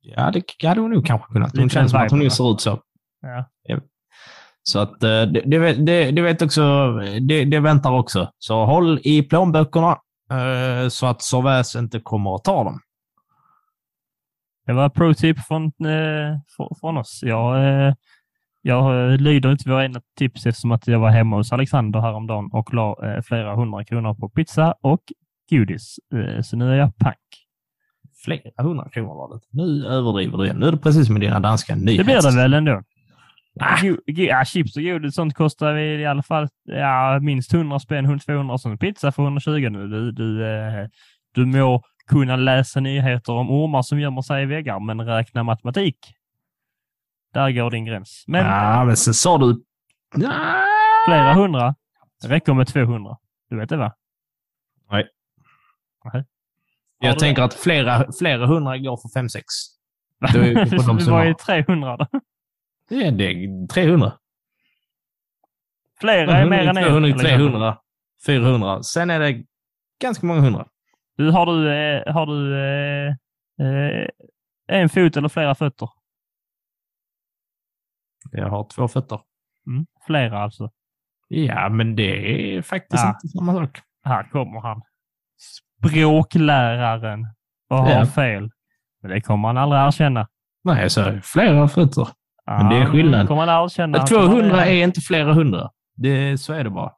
Ja, 0.01 0.31
det 0.31 0.67
hade 0.69 0.81
hon 0.81 0.91
nog 0.91 1.07
kanske 1.07 1.33
kunnat. 1.33 1.53
Hon 1.53 1.63
Lite 1.63 1.75
känns 1.75 1.91
som 1.91 2.01
att 2.01 2.11
hon 2.11 2.21
nu 2.21 2.31
ser 2.31 2.53
ut 2.53 2.61
så. 2.61 2.81
Ja. 3.21 3.81
Så 4.63 4.79
att 4.79 5.03
eh, 5.03 5.09
det, 5.23 5.43
det, 5.47 5.59
vet- 5.59 5.87
det, 5.87 6.11
det 6.11 6.23
vet 6.23 6.43
också, 6.43 6.93
det, 7.29 7.45
det 7.45 7.61
väntar 7.61 7.91
också. 7.93 8.31
Så 8.39 8.65
håll 8.65 9.01
i 9.05 9.23
plånböckerna 9.23 9.99
så 10.91 11.07
att 11.07 11.23
Servais 11.23 11.77
inte 11.77 12.01
kommer 12.01 12.35
att 12.35 12.45
ta 12.45 12.65
dem. 12.65 12.81
Det 14.67 14.73
var 14.73 14.89
pro-tip 14.89 15.39
från, 15.41 15.73
fr- 16.59 16.81
från 16.81 16.97
oss. 16.97 17.21
Jag, 17.23 17.55
jag 18.63 19.21
lyder 19.21 19.53
inte 19.53 19.71
våra 19.71 19.85
egna 19.85 20.01
tips 20.19 20.47
eftersom 20.47 20.73
att 20.73 20.87
jag 20.87 20.99
var 20.99 21.11
hemma 21.11 21.37
hos 21.37 21.53
Alexander 21.53 22.01
häromdagen 22.01 22.51
och 22.53 22.75
la 22.75 22.97
eh, 23.05 23.23
flera 23.23 23.55
hundra 23.57 23.85
kronor 23.85 24.15
på 24.15 24.29
pizza 24.29 24.75
och 24.81 25.01
godis. 25.51 25.97
Eh, 26.15 26.43
så 26.43 26.57
nu 26.57 26.71
är 26.73 26.75
jag 26.77 26.97
pank. 26.97 27.17
Flera 28.25 28.63
hundra 28.63 28.89
kronor 28.89 29.15
var 29.15 29.35
det. 29.35 29.41
Nu 29.51 29.87
överdriver 29.87 30.39
du 30.39 30.45
igen. 30.45 30.57
Nu 30.57 30.67
är 30.67 30.73
det 30.73 30.79
precis 30.79 31.07
som 31.07 31.15
med 31.15 31.21
dina 31.23 31.41
danska 31.41 31.75
Det 31.75 31.81
nyheter. 31.81 32.05
blir 32.05 32.31
det 32.31 32.37
väl 32.37 32.55
ändå. 32.55 32.83
Ah. 33.61 33.79
Ja, 34.07 34.45
chips 34.45 34.77
och 34.77 34.83
godis 34.83 35.15
sånt 35.15 35.35
kostar 35.35 35.77
i 35.77 36.07
alla 36.07 36.23
fall 36.23 36.49
ja, 36.65 37.19
minst 37.23 37.55
100 37.55 37.79
spänn, 37.79 38.19
200 38.21 38.53
och 38.55 38.61
sån 38.61 38.79
pizza 38.79 39.13
för 39.13 39.23
120 39.23 39.69
nu. 39.71 39.89
Du, 39.89 40.13
du, 40.13 40.47
eh, 40.47 40.87
du 41.35 41.47
må 41.47 41.83
kunna 42.07 42.37
läsa 42.37 42.81
nyheter 42.81 43.33
om 43.33 43.51
ormar 43.51 43.83
som 43.83 44.01
gömmer 44.01 44.23
sig 44.23 44.43
i 44.43 44.47
väggar, 44.47 44.81
men 44.81 45.01
räkna 45.07 45.43
matematik. 45.43 45.97
Där 47.35 47.51
går 47.51 47.71
din 47.71 47.85
gräns. 47.85 48.25
Men 48.27 48.47
Ja, 48.47 48.85
men 48.85 48.97
sen 48.97 49.15
sa 49.15 49.39
du... 49.39 49.63
Flera 51.07 51.35
hundra 51.35 51.75
det 52.23 52.29
räcker 52.29 52.55
med 52.55 52.67
200. 52.67 53.17
Du 53.51 53.57
vet 53.57 53.69
det 53.69 53.77
va? 53.77 53.95
Nej. 54.91 55.09
Nej. 56.13 56.25
Jag 56.99 57.15
du 57.15 57.19
tänker 57.19 57.43
att 57.43 57.55
flera, 57.55 58.13
flera 58.19 58.47
hundra 58.47 58.79
går 58.79 58.97
för 58.97 59.21
5-6. 59.21 59.43
Då 60.33 60.39
är 60.39 61.05
det 61.05 61.11
var 61.11 61.25
ju 61.25 61.35
300 61.35 61.97
då. 61.97 62.07
Det 62.89 63.07
är 63.07 63.13
det. 63.13 63.69
300. 63.69 64.13
Flera 66.01 66.39
är 66.39 66.47
mer 66.47 66.69
än 66.69 66.77
en. 66.77 66.85
200, 66.85 67.09
eller? 67.09 67.19
300, 67.19 67.79
400. 68.27 68.83
Sen 68.83 69.11
är 69.11 69.21
det 69.21 69.45
ganska 70.03 70.27
många 70.27 70.41
hundra. 70.41 70.67
Du, 71.17 71.31
har 71.31 71.47
du, 71.47 71.73
eh, 71.73 72.15
har 72.15 72.27
du 72.27 72.57
eh, 72.57 73.09
eh, 73.67 74.09
en 74.67 74.89
fot 74.89 75.17
eller 75.17 75.29
flera 75.29 75.55
fötter? 75.55 75.89
Jag 78.33 78.49
har 78.49 78.67
två 78.75 78.89
fötter. 78.89 79.21
Mm. 79.67 79.87
Flera 80.07 80.43
alltså. 80.43 80.71
Ja, 81.29 81.69
men 81.69 81.97
det 81.97 82.57
är 82.57 82.63
faktiskt 82.63 83.03
Ja. 83.05 83.09
inte 83.09 83.29
samma 83.29 83.53
sak. 83.55 83.81
Här 84.05 84.23
kommer 84.31 84.61
han. 84.61 84.83
Språkläraren. 85.89 87.27
Och 87.71 87.77
har 87.79 87.91
Ja. 87.91 88.07
fel. 88.07 88.51
Men 89.03 89.11
det 89.11 89.21
kommer 89.21 89.49
han 89.49 89.57
aldrig 89.59 89.81
erkänna. 89.83 90.29
Nej, 90.65 90.83
jag 90.83 90.93
sa 90.93 91.13
flera 91.23 91.69
fötter. 91.69 92.09
Men 92.47 92.69
det 92.69 92.77
är 92.77 92.87
skillnad. 92.87 93.29
kommer 93.29 93.47
han 93.47 93.65
erkänna. 93.65 93.99
Men 93.99 94.07
200 94.07 94.67
är 94.67 94.85
inte 94.85 95.01
flera 95.01 95.33
hundra. 95.35 95.71
Det, 95.97 96.39
så 96.39 96.53
är 96.53 96.65
det 96.65 96.71
bara. 96.71 96.93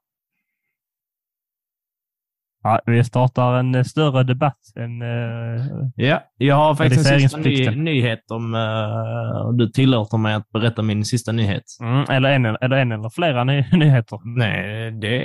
Ja, 2.62 2.80
vi 2.86 3.04
startar 3.04 3.54
en 3.54 3.74
eh, 3.74 3.82
större 3.82 4.22
debatt 4.22 4.58
än... 4.76 5.02
eh, 5.02 5.66
Ja, 5.96 6.22
jag 6.36 6.56
har 6.56 6.74
faktiskt 6.74 7.10
en 7.10 7.20
sista 7.20 7.38
ny, 7.38 7.70
nyhet 7.70 8.30
om 8.30 8.54
uh, 8.54 9.52
du 9.52 9.68
tillåter 9.70 10.18
mig 10.18 10.34
att 10.34 10.50
berätta 10.50 10.82
min 10.82 11.04
sista 11.04 11.32
nyhet. 11.32 11.62
mm, 11.80 12.04
eller, 12.10 12.30
en, 12.30 12.46
eller 12.46 12.76
en 12.76 12.92
eller 12.92 13.08
flera 13.10 13.44
ny, 13.44 13.64
nyheter. 13.72 14.18
Nej, 14.38 14.90
det 14.92 15.16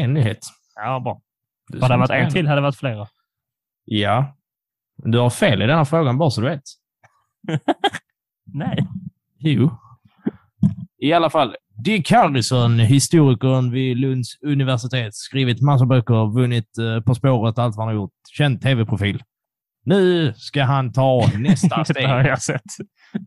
är 0.00 0.04
en 0.04 0.14
nyhet. 0.14 0.38
Ja, 0.76 1.00
bra. 1.00 1.20
Du 1.68 1.80
Hade 1.82 1.94
det 1.94 1.98
varit 1.98 2.10
en 2.10 2.30
till 2.30 2.46
hade 2.48 2.60
det 2.60 2.62
varit 2.62 2.76
flera. 2.76 3.06
Ja. 3.84 4.36
Du 4.96 5.18
har 5.18 5.30
fel 5.30 5.62
i 5.62 5.66
denna 5.66 5.84
frågan, 5.84 6.18
bara 6.18 6.30
så 6.30 6.40
du 6.40 6.46
vet. 6.48 6.62
Nej. 8.54 8.78
Jo. 9.38 9.70
I 10.98 11.12
alla 11.12 11.30
fall, 11.30 11.56
Dick 11.84 12.10
Harrison, 12.10 12.78
historikern 12.78 13.70
vid 13.70 13.96
Lunds 13.96 14.28
universitet, 14.42 15.14
skrivit 15.14 15.60
massa 15.62 15.86
böcker, 15.86 16.34
vunnit 16.34 16.78
eh, 16.78 17.00
På 17.04 17.14
spåret, 17.14 17.58
allt 17.58 17.76
vad 17.76 17.86
han 17.86 17.94
har 17.94 18.02
gjort. 18.02 18.10
Känd 18.36 18.60
tv-profil. 18.62 19.22
Nu 19.86 20.32
ska 20.36 20.64
han 20.64 20.92
ta 20.92 21.30
nästa 21.38 21.84
steg. 21.84 22.06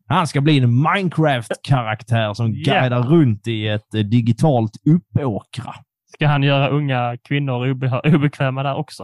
Han 0.08 0.28
ska 0.28 0.42
bli 0.42 0.58
en 0.58 0.70
Minecraft-karaktär 0.84 2.34
som 2.34 2.54
Ja. 2.54 2.74
guidar 2.82 3.02
runt 3.04 3.48
i 3.48 3.68
ett 3.68 3.94
eh, 3.94 4.00
digitalt 4.02 4.72
uppåkra. 4.90 5.74
Ska 6.14 6.28
han 6.28 6.44
göra 6.44 6.70
unga 6.70 7.18
kvinnor 7.28 7.70
obe 7.72 8.02
obekväma 8.06 8.64
där 8.64 8.76
också? 8.76 9.04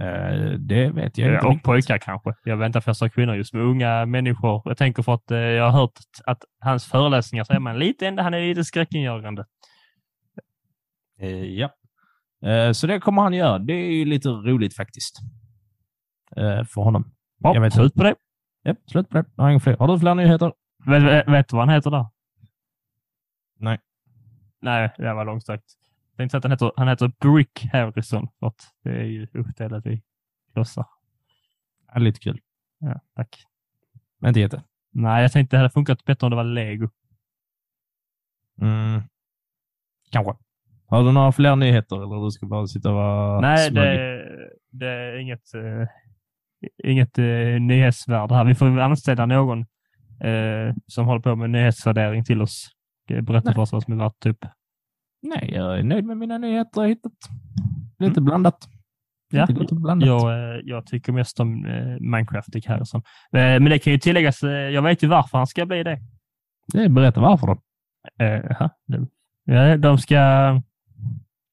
Eh, 0.00 0.50
det 0.58 0.90
vet 0.90 1.18
jag 1.18 1.34
inte. 1.34 1.46
och 1.46 1.52
riktigt. 1.52 1.64
pojkar 1.64 1.98
kanske. 1.98 2.34
Jag 2.44 2.56
varför 2.56 2.88
jag 2.88 2.96
sa 2.96 3.08
kvinnor 3.08 3.34
just 3.34 3.54
med 3.54 3.62
unga 3.62 4.06
människor. 4.06 4.62
Jag 4.64 4.76
tänker 4.76 5.02
för 5.02 5.14
att 5.14 5.30
eh, 5.30 5.38
jag 5.38 5.70
har 5.70 5.80
hört 5.80 5.98
att 6.24 6.44
hans 6.60 6.86
föreläsningar 6.86 7.44
så 7.44 7.52
är 7.52 7.58
man 7.58 7.78
lite 7.78 8.06
ändå, 8.06 8.22
han 8.22 8.34
är 8.34 8.40
lite 8.40 8.64
skräckinjagande. 8.64 9.44
Eh, 11.20 11.44
ja. 11.44 11.70
Eh, 12.46 12.72
så 12.72 12.86
det 12.86 13.00
kommer 13.00 13.22
han 13.22 13.32
göra. 13.34 13.58
Det 13.58 13.72
är 13.72 13.90
ju 13.90 14.04
lite 14.04 14.28
roligt 14.28 14.76
faktiskt. 14.76 15.16
Eh, 16.36 16.64
för 16.64 16.80
honom. 16.80 17.12
Ja, 17.38 17.54
Jag 17.54 17.60
vet 17.60 17.72
slut 17.72 17.94
på 17.94 18.02
det. 18.02 18.14
Ja, 18.62 18.74
slut 18.86 19.08
på 19.08 19.16
det. 19.16 19.24
Jag 19.36 19.44
har, 19.44 19.50
inga 19.50 19.60
fler. 19.60 19.76
har 19.76 19.88
du 19.88 19.98
fler 19.98 20.14
nyheter? 20.14 20.52
Vet, 20.86 21.02
vet, 21.02 21.28
vet 21.28 21.48
du 21.48 21.56
vad 21.56 21.66
han 21.66 21.74
heter 21.74 21.90
där? 21.90 22.06
Nej. 23.58 23.78
Nej, 24.60 24.94
det 24.98 25.14
var 25.14 25.24
långsökt. 25.24 25.64
Jag 26.16 26.30
tänkte 26.30 26.30
säga 26.30 26.38
att 26.38 26.44
han 26.44 26.52
heter, 26.52 26.72
han 26.76 26.88
heter 26.88 27.12
Brick 27.20 27.64
Harrison, 27.72 28.28
för 28.40 28.46
att 28.46 28.74
det 28.82 28.90
är 28.90 29.04
ju 29.04 29.28
uppdelat 29.32 29.86
i 29.86 30.02
klossar. 30.52 30.86
Ja, 31.92 31.98
lite 32.00 32.20
kul. 32.20 32.40
Ja, 32.78 33.00
tack. 33.16 33.44
Men 34.18 34.28
inte 34.28 34.40
jätte. 34.40 34.62
Nej, 34.90 35.22
jag 35.22 35.32
tänkte 35.32 35.56
det 35.56 35.58
hade 35.58 35.70
funkat 35.70 36.04
bättre 36.04 36.26
om 36.26 36.30
det 36.30 36.36
var 36.36 36.44
lego. 36.44 36.88
Mm. 38.60 39.02
Kanske. 40.10 40.34
Har 40.86 41.04
du 41.04 41.12
några 41.12 41.32
fler 41.32 41.56
nyheter 41.56 41.96
eller 41.96 42.24
du 42.24 42.30
ska 42.30 42.46
bara 42.46 42.66
sitta 42.66 42.88
och 42.88 42.94
vara 42.94 43.40
Nej, 43.40 43.70
det, 43.70 44.24
det 44.70 44.86
är 44.86 45.16
inget, 45.16 45.54
eh, 45.54 45.88
inget 46.84 47.18
eh, 47.18 47.60
nyhetsvärde 47.60 48.34
här. 48.34 48.44
Vi 48.44 48.54
får 48.54 48.80
anställa 48.80 49.26
någon 49.26 49.60
eh, 50.20 50.74
som 50.86 51.06
håller 51.06 51.20
på 51.20 51.36
med 51.36 51.50
nyhetsvärdering 51.50 52.24
till 52.24 52.42
oss. 52.42 52.70
Berätta 53.08 53.48
Nej. 53.48 53.54
för 53.54 53.62
oss 53.62 53.72
vad 53.72 53.82
som 53.82 53.92
är 53.92 54.04
värt 54.04 54.20
typ. 54.20 54.38
Nej, 55.24 55.50
jag 55.54 55.78
är 55.78 55.82
nöjd 55.82 56.04
med 56.04 56.16
mina 56.16 56.38
nyheter 56.38 56.70
jag 56.74 56.82
har 56.82 56.88
hittat. 56.88 57.12
Lite 57.98 58.20
blandat. 58.20 58.68
Ja. 59.32 59.46
Jag, 60.06 60.54
eh, 60.54 60.60
jag 60.64 60.86
tycker 60.86 61.12
mest 61.12 61.40
om 61.40 61.66
eh, 61.66 61.96
Minecraft, 62.00 62.52
Dick 62.52 62.66
Harrison. 62.66 63.02
Eh, 63.32 63.40
Men 63.40 63.64
det 63.64 63.78
kan 63.78 63.92
ju 63.92 63.98
tilläggas, 63.98 64.42
jag 64.42 64.82
vet 64.82 65.02
ju 65.02 65.06
varför 65.08 65.38
han 65.38 65.46
ska 65.46 65.66
bli 65.66 65.82
det. 65.82 66.00
Det 66.72 66.88
berätta 66.88 67.20
varför 67.20 67.46
då. 67.46 67.58
Det- 68.86 69.08
ja, 69.44 69.76
de 69.76 69.98
ska 69.98 70.20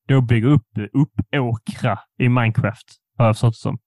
då 0.08 0.22
bygga 0.22 0.48
upp 0.48 0.68
uppåkra 0.94 2.00
i 2.18 2.30
Minecraft, 2.30 2.88
har 3.18 3.26
jag 3.26 3.36
förstått 3.36 3.54
det 3.54 3.58
som. 3.60 3.80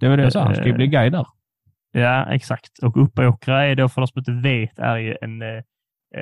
Det 0.00 0.08
var 0.08 0.16
det 0.16 0.22
jag 0.22 0.32
sa. 0.32 0.40
Han 0.44 0.54
ska 0.54 0.64
ju 0.66 0.72
bli 0.76 0.86
guide 0.86 1.12
där. 1.12 1.26
Ja, 1.92 2.26
exakt. 2.32 2.78
Och 2.82 3.02
Uppåkra 3.02 3.64
är 3.64 3.74
då, 3.76 3.88
för 3.88 4.00
de 4.00 4.06
som 4.06 4.18
inte 4.18 4.32
vet, 4.32 4.78
är 4.78 4.96
ju 4.96 5.16
en, 5.22 5.42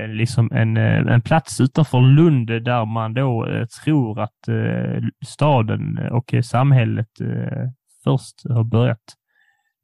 liksom 0.09 0.53
en, 0.53 0.77
eh, 0.77 1.15
en 1.15 1.23
plats 1.23 1.61
utanför 1.61 2.01
Lund 2.01 2.47
där 2.47 2.85
man 2.85 3.15
då 3.15 3.47
eh, 3.47 3.67
tror 3.67 4.21
att 4.21 4.49
eh, 4.49 5.03
staden 5.27 5.99
och 6.13 6.35
eh, 6.35 6.43
samhället 6.43 7.21
eh, 7.21 7.69
först 8.05 8.43
har 8.49 8.65
börjat 8.65 9.03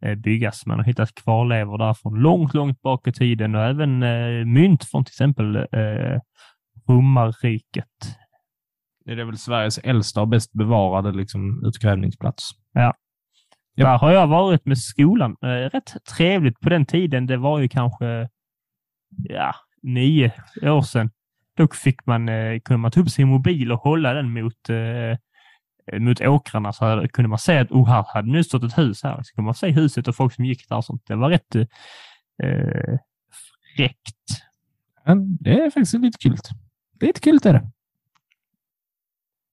eh, 0.05 0.15
byggas. 0.15 0.67
Man 0.67 0.79
har 0.79 0.85
hittat 0.85 1.15
kvarlevor 1.15 1.79
där 1.79 1.95
från 1.95 2.15
långt, 2.15 2.55
långt 2.55 2.83
bak 2.83 3.07
i 3.07 3.13
tiden 3.13 3.55
och 3.55 3.63
även 3.63 4.03
eh, 4.03 4.45
mynt 4.45 4.85
från 4.85 5.05
till 5.05 5.13
exempel 5.13 5.57
eh, 5.57 6.21
romarriket. 6.89 7.87
Det 9.05 9.13
är 9.13 9.25
väl 9.25 9.39
Sveriges 9.39 9.79
äldsta 9.79 10.21
och 10.21 10.29
bäst 10.29 10.53
bevarade 10.53 11.13
liksom, 11.13 11.65
utgrävningsplats. 11.67 12.51
Japp. 12.75 12.97
Där 13.77 13.99
har 13.99 14.13
jag 14.13 14.27
varit 14.27 14.67
med 14.67 14.79
skolan. 14.79 15.37
Eh, 15.43 15.49
rätt 15.49 15.93
trevligt 16.17 16.61
på 16.61 16.69
den 16.69 16.87
tiden. 16.87 17.27
Det 17.27 17.37
var 17.37 17.59
ju 17.59 17.69
kanske 17.69 18.29
ja, 19.29 19.55
nio 19.83 20.33
år 20.63 20.83
sedan. 20.83 21.11
Då 21.57 21.69
fick 21.69 22.07
man, 22.07 22.29
eh, 22.29 22.61
kunde 22.61 22.79
man 22.79 22.91
ta 22.91 23.01
upp 23.01 23.11
sin 23.11 23.29
mobil 23.29 23.73
och 23.73 23.79
hålla 23.79 24.15
den 24.15 24.33
mot, 24.33 24.69
eh, 24.69 25.99
mot 26.01 26.21
åkrarna 26.21 26.73
så 26.73 26.85
här, 26.85 27.07
kunde 27.07 27.29
man 27.29 27.39
se 27.39 27.59
att 27.59 27.71
oh, 27.71 27.89
här 27.89 28.05
hade 28.15 28.33
nu 28.33 28.45
stått 28.45 28.65
ett 28.65 28.79
hus 28.79 29.03
här. 29.03 29.23
Så 29.23 29.35
kunde 29.35 29.47
man 29.47 29.55
se 29.55 29.69
huset 29.69 30.09
och 30.09 30.17
folk 30.17 30.35
som 30.35 30.45
gick 30.45 30.69
där 30.69 30.77
och 30.77 30.85
sånt. 30.85 31.03
Det 31.07 31.17
var 31.17 31.31
rätt 31.31 31.55
eh, 32.43 32.99
fräckt. 33.77 34.43
Men 35.07 35.37
det 35.41 35.61
är 35.61 35.71
faktiskt 35.71 35.95
lite 35.95 36.19
kul. 36.19 36.37
Lite 37.01 37.21
kul 37.21 37.39
är 37.45 37.53
det. 37.53 37.71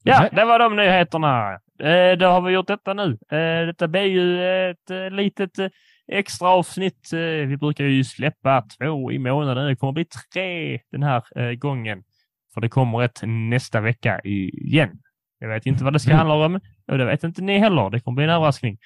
Ja, 0.04 0.30
det 0.32 0.46
var 0.46 0.60
de 0.60 0.76
nyheterna. 0.76 1.54
Eh, 1.80 2.18
då 2.18 2.26
har 2.26 2.42
vi 2.42 2.54
gjort 2.54 2.68
detta 2.68 2.94
nu. 2.94 3.18
Eh, 3.30 3.66
detta 3.68 3.88
blir 3.88 4.02
ju 4.02 4.44
ett 4.70 4.92
eh, 4.92 5.10
litet 5.10 5.60
eh, 5.60 5.68
extra 6.12 6.50
avsnitt. 6.50 7.14
Eh, 7.14 7.20
vi 7.48 7.58
brukar 7.58 7.84
ju 7.84 8.04
släppa 8.04 8.62
två 8.80 9.12
i 9.12 9.20
månaden. 9.20 9.68
Det 9.68 9.76
kommer 9.76 9.94
bli 9.94 10.06
tre 10.34 10.80
den 10.92 11.04
här 11.04 11.24
eh, 11.40 11.52
gången. 11.52 12.04
För 12.54 12.62
det 12.62 12.70
kommer 12.70 13.04
ett 13.04 13.22
nästa 13.24 13.82
vecka 13.82 14.20
igen. 14.24 15.00
Jag 15.40 15.50
vet 15.50 15.66
inte 15.66 15.84
vad 15.84 15.94
det 15.94 16.00
ska 16.00 16.12
Mm. 16.12 16.18
handla 16.28 16.46
om 16.46 16.60
och 16.88 16.98
det 16.98 17.06
vet 17.06 17.24
inte 17.24 17.42
ni 17.42 17.60
heller. 17.60 17.90
Det 17.90 18.00
kommer 18.00 18.16
bli 18.16 18.24
en 18.24 18.30
överraskning. 18.30 18.78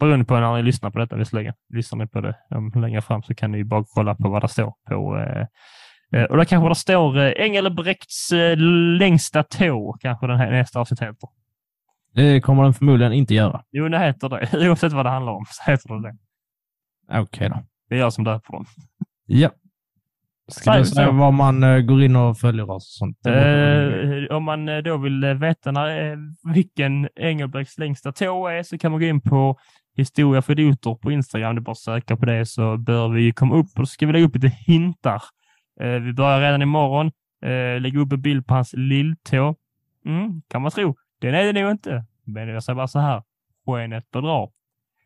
Beroende 0.00 0.24
på 0.24 0.40
när 0.40 0.56
ni 0.56 0.62
lyssnar 0.62 0.90
på 0.90 0.98
detta 0.98 1.16
visserligen. 1.16 1.54
Lyssnar 1.74 1.98
ni 1.98 2.06
på 2.06 2.20
det 2.20 2.36
um, 2.50 2.82
längre 2.82 3.02
fram 3.02 3.22
så 3.22 3.34
kan 3.34 3.52
ni 3.52 3.64
bara 3.64 3.84
kolla 3.88 4.14
på 4.14 4.28
vad 4.28 4.42
det 4.42 4.48
står 4.48 4.74
på 4.88 5.18
eh, 6.12 6.24
Och 6.24 6.36
där 6.36 6.44
kanske 6.44 6.68
det 6.68 6.74
står 6.74 7.18
Engelbrekts 7.18 8.30
längsta 8.98 9.42
tå, 9.42 9.96
kanske 10.00 10.26
den 10.26 10.38
här 10.38 10.50
nästa 10.50 10.80
avsnitt 10.80 11.02
heter. 11.02 11.28
Det 12.18 12.40
kommer 12.40 12.62
den 12.62 12.74
förmodligen 12.74 13.12
inte 13.12 13.34
göra. 13.34 13.62
Jo, 13.70 13.88
det 13.88 13.98
heter 13.98 14.28
det. 14.28 14.68
Oavsett 14.68 14.92
vad 14.92 15.06
det 15.06 15.10
handlar 15.10 15.32
om 15.32 15.44
så 15.48 15.70
heter 15.70 15.94
det 15.94 16.08
det. 16.08 16.16
Okej 17.20 17.48
då. 17.48 17.62
Det 17.88 17.94
är 17.94 17.98
jag 17.98 18.12
som 18.12 18.24
döper 18.24 18.52
dem. 18.52 18.66
Ja. 19.26 19.50
Ska 20.48 20.78
du 20.78 20.84
säga 20.84 21.10
var 21.10 21.32
man 21.32 21.62
eh, 21.62 21.80
går 21.80 22.02
in 22.02 22.16
och 22.16 22.38
följer 22.38 22.70
oss 22.70 22.74
och 22.74 22.98
sånt? 22.98 23.26
Eh, 23.26 24.36
om 24.36 24.44
man 24.44 24.68
eh, 24.68 24.78
då 24.78 24.96
vill 24.96 25.24
eh, 25.24 25.34
veta 25.34 25.70
när, 25.70 26.18
vilken 26.54 27.08
Engelbrekts 27.16 27.78
längsta 27.78 28.12
tå 28.12 28.48
är 28.48 28.62
så 28.62 28.78
kan 28.78 28.90
man 28.90 29.00
gå 29.00 29.06
in 29.06 29.20
på 29.20 29.58
Historia 29.96 30.42
för 30.42 30.52
idioter 30.52 30.94
på 30.94 31.12
Instagram. 31.12 31.54
Det 31.54 31.58
är 31.58 31.62
bara 31.62 31.72
att 31.72 31.78
söka 31.78 32.16
på 32.16 32.26
det 32.26 32.46
så 32.46 32.76
bör 32.76 33.08
vi 33.08 33.32
komma 33.32 33.54
upp 33.54 33.78
och 33.78 33.88
så 33.88 33.92
ska 33.92 34.06
vi 34.06 34.12
lägga 34.12 34.26
upp 34.26 34.34
lite 34.34 34.48
hintar. 34.48 35.22
Eh, 35.80 35.88
vi 35.88 36.12
börjar 36.12 36.40
redan 36.40 36.62
imorgon. 36.62 37.06
Eh, 37.44 37.80
lägga 37.80 38.00
upp 38.00 38.12
en 38.12 38.22
bild 38.22 38.46
på 38.46 38.54
hans 38.54 38.72
lilltå. 38.72 39.54
Mm, 40.06 40.42
kan 40.48 40.62
man 40.62 40.70
tro. 40.70 40.96
Den 41.20 41.34
är 41.34 41.52
det 41.52 41.62
nog 41.62 41.70
inte. 41.70 42.04
Men 42.24 42.48
jag 42.48 42.64
säger 42.64 42.76
bara 42.76 42.88
så 42.88 42.98
här. 42.98 43.22
Skenet 43.66 44.10
bedrar. 44.10 44.50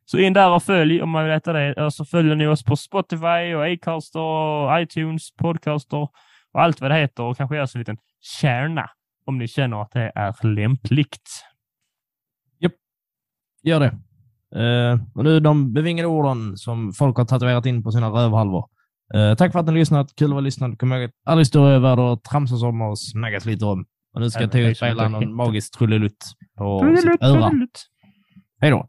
Så 0.05 0.18
in 0.18 0.33
där 0.33 0.51
och 0.51 0.62
följ 0.62 1.03
om 1.03 1.11
man 1.11 1.25
vill 1.25 1.33
veta 1.33 1.53
det. 1.53 1.85
Och 1.85 1.94
så 1.94 2.05
följer 2.05 2.35
ni 2.35 2.46
oss 2.46 2.64
på 2.64 2.77
Spotify 2.77 3.55
och 3.55 3.72
Acaster 3.72 4.20
och 4.20 4.81
iTunes, 4.81 5.33
Podcaster 5.37 6.09
och 6.53 6.62
allt 6.62 6.81
vad 6.81 6.90
det 6.90 6.96
heter 6.96 7.22
och 7.22 7.37
kanske 7.37 7.57
gör 7.57 7.66
så 7.66 7.79
en 7.79 7.81
liten 7.81 7.96
kärna 8.20 8.90
om 9.25 9.38
ni 9.38 9.48
känner 9.48 9.83
att 9.83 9.90
det 9.90 10.12
är 10.14 10.46
lämpligt. 10.46 11.44
Gör 13.62 13.81
det. 13.81 13.98
Uh, 14.57 15.01
och 15.14 15.25
nu 15.25 15.40
de 15.40 15.72
bevingade 15.72 16.09
orden 16.09 16.57
som 16.57 16.92
folk 16.92 17.16
har 17.16 17.25
tatuerat 17.25 17.66
in 17.66 17.83
på 17.83 17.92
sina 17.92 18.09
rövhalvor. 18.09 18.68
Uh, 19.16 19.35
tack 19.35 19.53
för 19.53 19.59
att 19.59 19.66
ni 19.66 19.72
har 19.72 19.79
lyssnat. 19.79 20.14
Kul 20.14 20.27
att 20.27 20.31
vara 20.31 20.40
lyssnad. 20.40 20.79
Kom 20.79 20.92
ihåg 20.92 21.05
att 21.05 21.11
all 21.25 21.38
historia 21.38 21.77
är 21.77 21.81
värd 21.81 21.98
att 21.98 22.25
tramsas 22.25 22.62
om 22.62 22.83
och 22.83 22.98
snackas 22.98 23.44
lite 23.44 23.64
om. 23.64 23.85
Och 24.14 24.20
nu 24.20 24.31
ska 24.31 24.48
Theo 24.48 24.75
spela 24.75 25.09
någon 25.09 25.35
magisk 25.35 25.79
trullelutt 25.79 26.25
på 26.57 26.81
Trudelutt, 26.81 27.01
sitt 27.12 27.22
öra. 27.22 27.48
trudelutt. 27.48 27.87
Hej 28.61 28.70
då. 28.70 28.88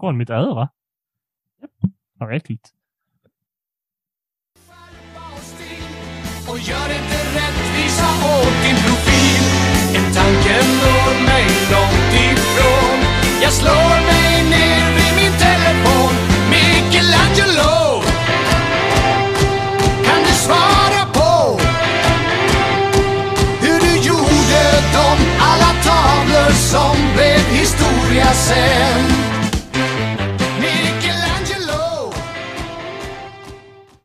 Från 0.00 0.16
mitt 0.16 0.30
öra? 0.30 0.68
Vad 2.18 2.36
äckligt. 2.36 2.68
Och 6.48 6.58
gör 6.58 6.88
inte 6.98 7.18
rättvisa 7.38 8.06
åt 8.34 8.56
din 8.64 8.76
profil 8.86 9.42
En 9.98 10.12
tanke 10.14 10.54
når 10.80 11.26
mig 11.26 11.44
långt 11.72 12.12
ifrån 12.24 12.98
Jag 13.42 13.52
slår 13.52 13.96
mig 14.10 14.50
ner 14.50 15.03
som 26.74 26.96
historia 27.50 28.32
sen 28.34 29.13